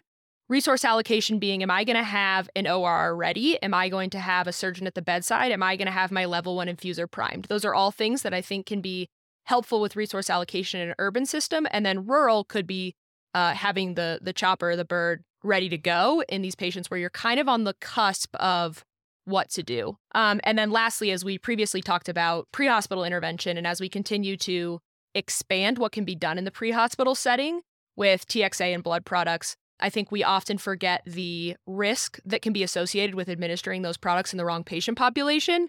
resource 0.49 0.85
allocation 0.85 1.39
being 1.39 1.63
am 1.63 1.71
I 1.71 1.83
going 1.83 1.97
to 1.97 2.03
have 2.03 2.49
an 2.55 2.67
OR 2.67 3.15
ready? 3.15 3.61
Am 3.63 3.73
I 3.73 3.89
going 3.89 4.09
to 4.11 4.19
have 4.19 4.47
a 4.47 4.53
surgeon 4.53 4.85
at 4.85 4.93
the 4.93 5.01
bedside? 5.01 5.51
Am 5.51 5.63
I 5.63 5.75
going 5.75 5.87
to 5.87 5.91
have 5.91 6.11
my 6.11 6.25
level 6.25 6.55
one 6.57 6.67
infuser 6.67 7.09
primed? 7.09 7.45
Those 7.45 7.65
are 7.65 7.73
all 7.73 7.91
things 7.91 8.21
that 8.21 8.33
I 8.33 8.41
think 8.41 8.67
can 8.67 8.81
be 8.81 9.09
helpful 9.45 9.81
with 9.81 9.95
resource 9.95 10.29
allocation 10.29 10.79
in 10.79 10.89
an 10.89 10.95
urban 10.99 11.25
system. 11.25 11.65
And 11.71 11.85
then 11.85 12.05
rural 12.05 12.43
could 12.43 12.67
be 12.67 12.95
uh, 13.33 13.53
having 13.53 13.95
the 13.95 14.19
the 14.21 14.33
chopper, 14.33 14.75
the 14.75 14.85
bird 14.85 15.23
ready 15.43 15.69
to 15.69 15.77
go 15.77 16.23
in 16.29 16.41
these 16.41 16.55
patients 16.55 16.91
where 16.91 16.99
you're 16.99 17.09
kind 17.09 17.39
of 17.39 17.49
on 17.49 17.63
the 17.63 17.73
cusp 17.81 18.35
of 18.35 18.85
what 19.25 19.49
to 19.51 19.63
do. 19.63 19.97
Um, 20.13 20.41
and 20.43 20.57
then 20.57 20.71
lastly, 20.71 21.11
as 21.11 21.23
we 21.23 21.37
previously 21.37 21.81
talked 21.81 22.09
about 22.09 22.47
pre-hospital 22.51 23.03
intervention, 23.03 23.57
and 23.57 23.65
as 23.65 23.79
we 23.79 23.89
continue 23.89 24.37
to 24.37 24.79
expand 25.15 25.77
what 25.77 25.91
can 25.91 26.05
be 26.05 26.15
done 26.15 26.37
in 26.37 26.43
the 26.43 26.51
pre-hospital 26.51 27.15
setting 27.15 27.61
with 27.95 28.27
TXA 28.27 28.73
and 28.73 28.83
blood 28.83 29.05
products, 29.05 29.55
I 29.79 29.89
think 29.89 30.11
we 30.11 30.23
often 30.23 30.57
forget 30.57 31.01
the 31.05 31.55
risk 31.67 32.19
that 32.25 32.41
can 32.41 32.53
be 32.53 32.63
associated 32.63 33.15
with 33.15 33.29
administering 33.29 33.81
those 33.81 33.97
products 33.97 34.33
in 34.33 34.37
the 34.37 34.45
wrong 34.45 34.63
patient 34.63 34.97
population, 34.97 35.67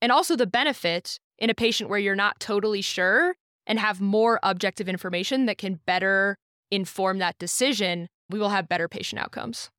and 0.00 0.12
also 0.12 0.36
the 0.36 0.46
benefit 0.46 1.18
in 1.38 1.50
a 1.50 1.54
patient 1.54 1.90
where 1.90 1.98
you're 1.98 2.14
not 2.14 2.40
totally 2.40 2.82
sure 2.82 3.34
and 3.66 3.78
have 3.78 4.00
more 4.00 4.40
objective 4.42 4.88
information 4.88 5.46
that 5.46 5.58
can 5.58 5.80
better 5.86 6.36
inform 6.70 7.18
that 7.18 7.38
decision. 7.38 8.08
We 8.30 8.38
will 8.38 8.50
have 8.50 8.68
better 8.68 8.88
patient 8.88 9.20
outcomes. 9.20 9.70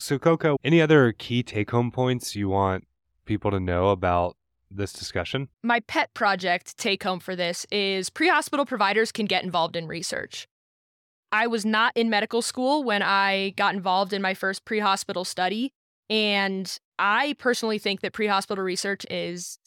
So, 0.00 0.18
Coco, 0.18 0.56
any 0.64 0.80
other 0.80 1.12
key 1.12 1.42
take 1.42 1.70
home 1.70 1.90
points 1.90 2.34
you 2.34 2.48
want 2.48 2.86
people 3.26 3.50
to 3.50 3.60
know 3.60 3.90
about 3.90 4.34
this 4.70 4.94
discussion? 4.94 5.48
My 5.62 5.80
pet 5.80 6.12
project 6.14 6.78
take 6.78 7.02
home 7.02 7.20
for 7.20 7.36
this 7.36 7.66
is 7.70 8.08
pre 8.08 8.28
hospital 8.28 8.64
providers 8.64 9.12
can 9.12 9.26
get 9.26 9.44
involved 9.44 9.76
in 9.76 9.86
research. 9.86 10.48
I 11.30 11.46
was 11.46 11.66
not 11.66 11.92
in 11.94 12.08
medical 12.08 12.40
school 12.40 12.82
when 12.82 13.02
I 13.02 13.50
got 13.58 13.74
involved 13.74 14.14
in 14.14 14.22
my 14.22 14.32
first 14.32 14.64
pre 14.64 14.78
hospital 14.78 15.24
study. 15.24 15.70
And 16.08 16.78
I 16.98 17.34
personally 17.38 17.78
think 17.78 18.00
that 18.00 18.14
pre 18.14 18.26
hospital 18.26 18.64
research 18.64 19.04
is 19.10 19.58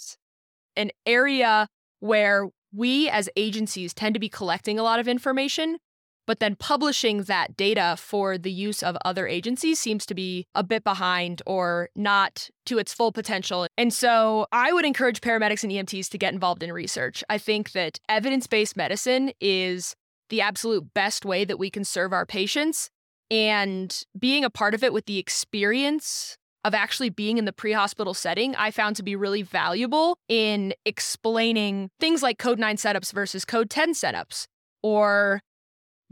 an 0.76 0.89
area 1.06 1.67
where 2.00 2.50
we 2.74 3.08
as 3.08 3.30
agencies 3.36 3.93
tend 3.93 4.15
to 4.15 4.19
be 4.19 4.30
collecting 4.30 4.80
a 4.80 4.84
lot 4.84 5.00
of 5.00 5.08
information, 5.08 5.78
but 6.25 6.39
then 6.39 6.55
publishing 6.55 7.23
that 7.23 7.55
data 7.57 7.95
for 7.97 8.38
the 8.38 8.51
use 8.51 8.81
of 8.83 8.97
other 9.05 9.27
agencies 9.27 9.79
seems 9.79 10.05
to 10.05 10.15
be 10.15 10.45
a 10.55 10.63
bit 10.63 10.83
behind 10.83 11.41
or 11.45 11.89
not 11.95 12.49
to 12.65 12.77
its 12.77 12.93
full 12.93 13.12
potential. 13.12 13.67
And 13.77 13.93
so 13.93 14.47
I 14.51 14.71
would 14.71 14.86
encourage 14.86 15.21
paramedics 15.21 15.63
and 15.63 15.71
EMTs 15.71 16.09
to 16.09 16.17
get 16.17 16.33
involved 16.33 16.63
in 16.63 16.71
research. 16.71 17.23
I 17.29 17.38
think 17.38 17.71
that 17.71 17.99
evidence 18.07 18.47
based 18.47 18.77
medicine 18.77 19.31
is 19.41 19.95
the 20.29 20.41
absolute 20.41 20.93
best 20.93 21.25
way 21.25 21.45
that 21.45 21.59
we 21.59 21.69
can 21.69 21.83
serve 21.83 22.13
our 22.13 22.25
patients. 22.25 22.89
And 23.29 24.03
being 24.17 24.43
a 24.43 24.49
part 24.49 24.73
of 24.73 24.83
it 24.83 24.93
with 24.93 25.05
the 25.05 25.17
experience 25.17 26.38
of 26.63 26.73
actually 26.73 27.09
being 27.09 27.38
in 27.38 27.45
the 27.45 27.53
pre 27.53 27.73
hospital 27.73 28.13
setting, 28.13 28.55
I 28.55 28.71
found 28.71 28.95
to 28.95 29.03
be 29.03 29.15
really 29.15 29.41
valuable 29.41 30.17
in 30.29 30.73
explaining 30.86 31.89
things 31.99 32.23
like 32.23 32.38
code 32.38 32.59
9 32.59 32.77
setups 32.77 33.12
versus 33.12 33.43
code 33.43 33.69
10 33.69 33.93
setups 33.93 34.45
or 34.81 35.41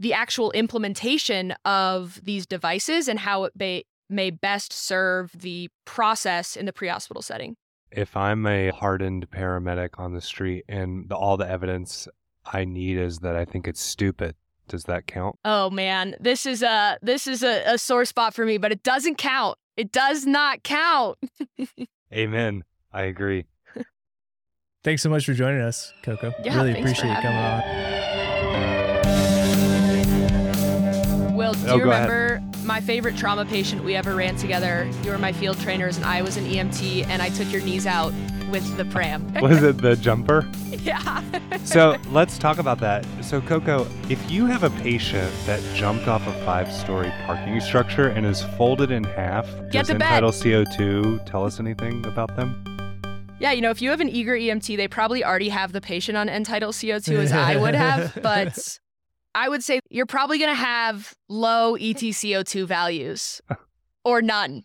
the 0.02 0.12
actual 0.12 0.50
implementation 0.50 1.54
of 1.64 2.20
these 2.24 2.44
devices 2.44 3.06
and 3.06 3.20
how 3.20 3.44
it 3.44 3.52
may, 3.56 3.84
may 4.10 4.30
best 4.30 4.72
serve 4.72 5.30
the 5.32 5.70
process 5.84 6.56
in 6.56 6.66
the 6.66 6.72
pre 6.72 6.88
hospital 6.88 7.22
setting. 7.22 7.56
If 7.92 8.16
I'm 8.16 8.44
a 8.46 8.70
hardened 8.70 9.30
paramedic 9.30 9.90
on 9.98 10.12
the 10.12 10.20
street 10.20 10.64
and 10.68 11.08
the, 11.08 11.14
all 11.14 11.36
the 11.36 11.48
evidence 11.48 12.08
I 12.44 12.64
need 12.64 12.98
is 12.98 13.20
that 13.20 13.36
I 13.36 13.44
think 13.44 13.68
it's 13.68 13.80
stupid, 13.80 14.34
does 14.66 14.84
that 14.84 15.06
count? 15.06 15.36
Oh 15.44 15.70
man, 15.70 16.16
this 16.18 16.46
is 16.46 16.62
a 16.62 16.98
this 17.00 17.26
is 17.28 17.44
a, 17.44 17.62
a 17.74 17.78
sore 17.78 18.04
spot 18.04 18.34
for 18.34 18.44
me, 18.44 18.58
but 18.58 18.72
it 18.72 18.82
doesn't 18.82 19.18
count. 19.18 19.56
It 19.76 19.92
does 19.92 20.26
not 20.26 20.64
count. 20.64 21.18
Amen. 22.12 22.64
I 22.92 23.02
agree. 23.02 23.46
Thanks 24.84 25.02
so 25.02 25.10
much 25.10 25.24
for 25.24 25.34
joining 25.34 25.60
us, 25.60 25.92
Coco. 26.02 26.34
Yeah, 26.42 26.56
really 26.56 26.78
appreciate 26.78 27.14
you 27.14 27.22
coming 27.22 27.38
on. 27.38 27.91
Do 31.52 31.68
Oh, 31.68 31.76
you 31.76 31.84
go 31.84 31.90
ahead. 31.90 32.08
remember 32.08 32.42
my 32.66 32.80
favorite 32.80 33.16
trauma 33.16 33.44
patient 33.44 33.82
we 33.84 33.94
ever 33.94 34.14
ran 34.14 34.36
together? 34.36 34.88
You 35.04 35.10
were 35.10 35.18
my 35.18 35.32
field 35.32 35.58
trainers 35.60 35.96
and 35.96 36.06
I 36.06 36.22
was 36.22 36.36
an 36.36 36.44
EMT 36.46 37.06
and 37.08 37.20
I 37.22 37.28
took 37.30 37.50
your 37.52 37.62
knees 37.62 37.86
out 37.86 38.12
with 38.50 38.76
the 38.76 38.84
pram. 38.84 39.32
Was 39.40 39.62
it 39.62 39.78
the 39.80 39.96
jumper? 39.96 40.46
yeah. 40.68 41.22
So 41.64 41.96
let's 42.10 42.36
talk 42.36 42.58
about 42.58 42.80
that. 42.80 43.06
So, 43.22 43.40
Coco, 43.40 43.86
if 44.10 44.30
you 44.30 44.44
have 44.44 44.62
a 44.62 44.68
patient 44.82 45.32
that 45.46 45.62
jumped 45.74 46.06
off 46.06 46.26
a 46.26 46.32
five 46.44 46.70
story 46.70 47.10
parking 47.24 47.58
structure 47.60 48.08
and 48.08 48.26
is 48.26 48.42
folded 48.58 48.90
in 48.90 49.04
half, 49.04 49.46
Get 49.70 49.86
does. 49.86 49.90
End 49.90 50.00
tidal 50.00 50.32
CO2 50.32 51.24
tell 51.24 51.46
us 51.46 51.60
anything 51.60 52.04
about 52.04 52.36
them? 52.36 52.62
Yeah, 53.40 53.52
you 53.52 53.62
know, 53.62 53.70
if 53.70 53.80
you 53.80 53.88
have 53.90 54.00
an 54.00 54.10
eager 54.10 54.36
EMT, 54.36 54.76
they 54.76 54.86
probably 54.86 55.24
already 55.24 55.48
have 55.48 55.72
the 55.72 55.80
patient 55.80 56.18
on 56.18 56.28
end 56.28 56.44
tidal 56.46 56.72
CO2 56.72 57.16
as 57.18 57.32
I 57.32 57.56
would 57.56 57.74
have, 57.74 58.16
but 58.22 58.78
I 59.34 59.48
would 59.48 59.64
say 59.64 59.80
you're 59.90 60.06
probably 60.06 60.38
going 60.38 60.50
to 60.50 60.54
have 60.54 61.14
low 61.28 61.76
E 61.76 61.94
ETCO2 61.94 62.66
values 62.66 63.40
or 64.04 64.22
none. 64.22 64.64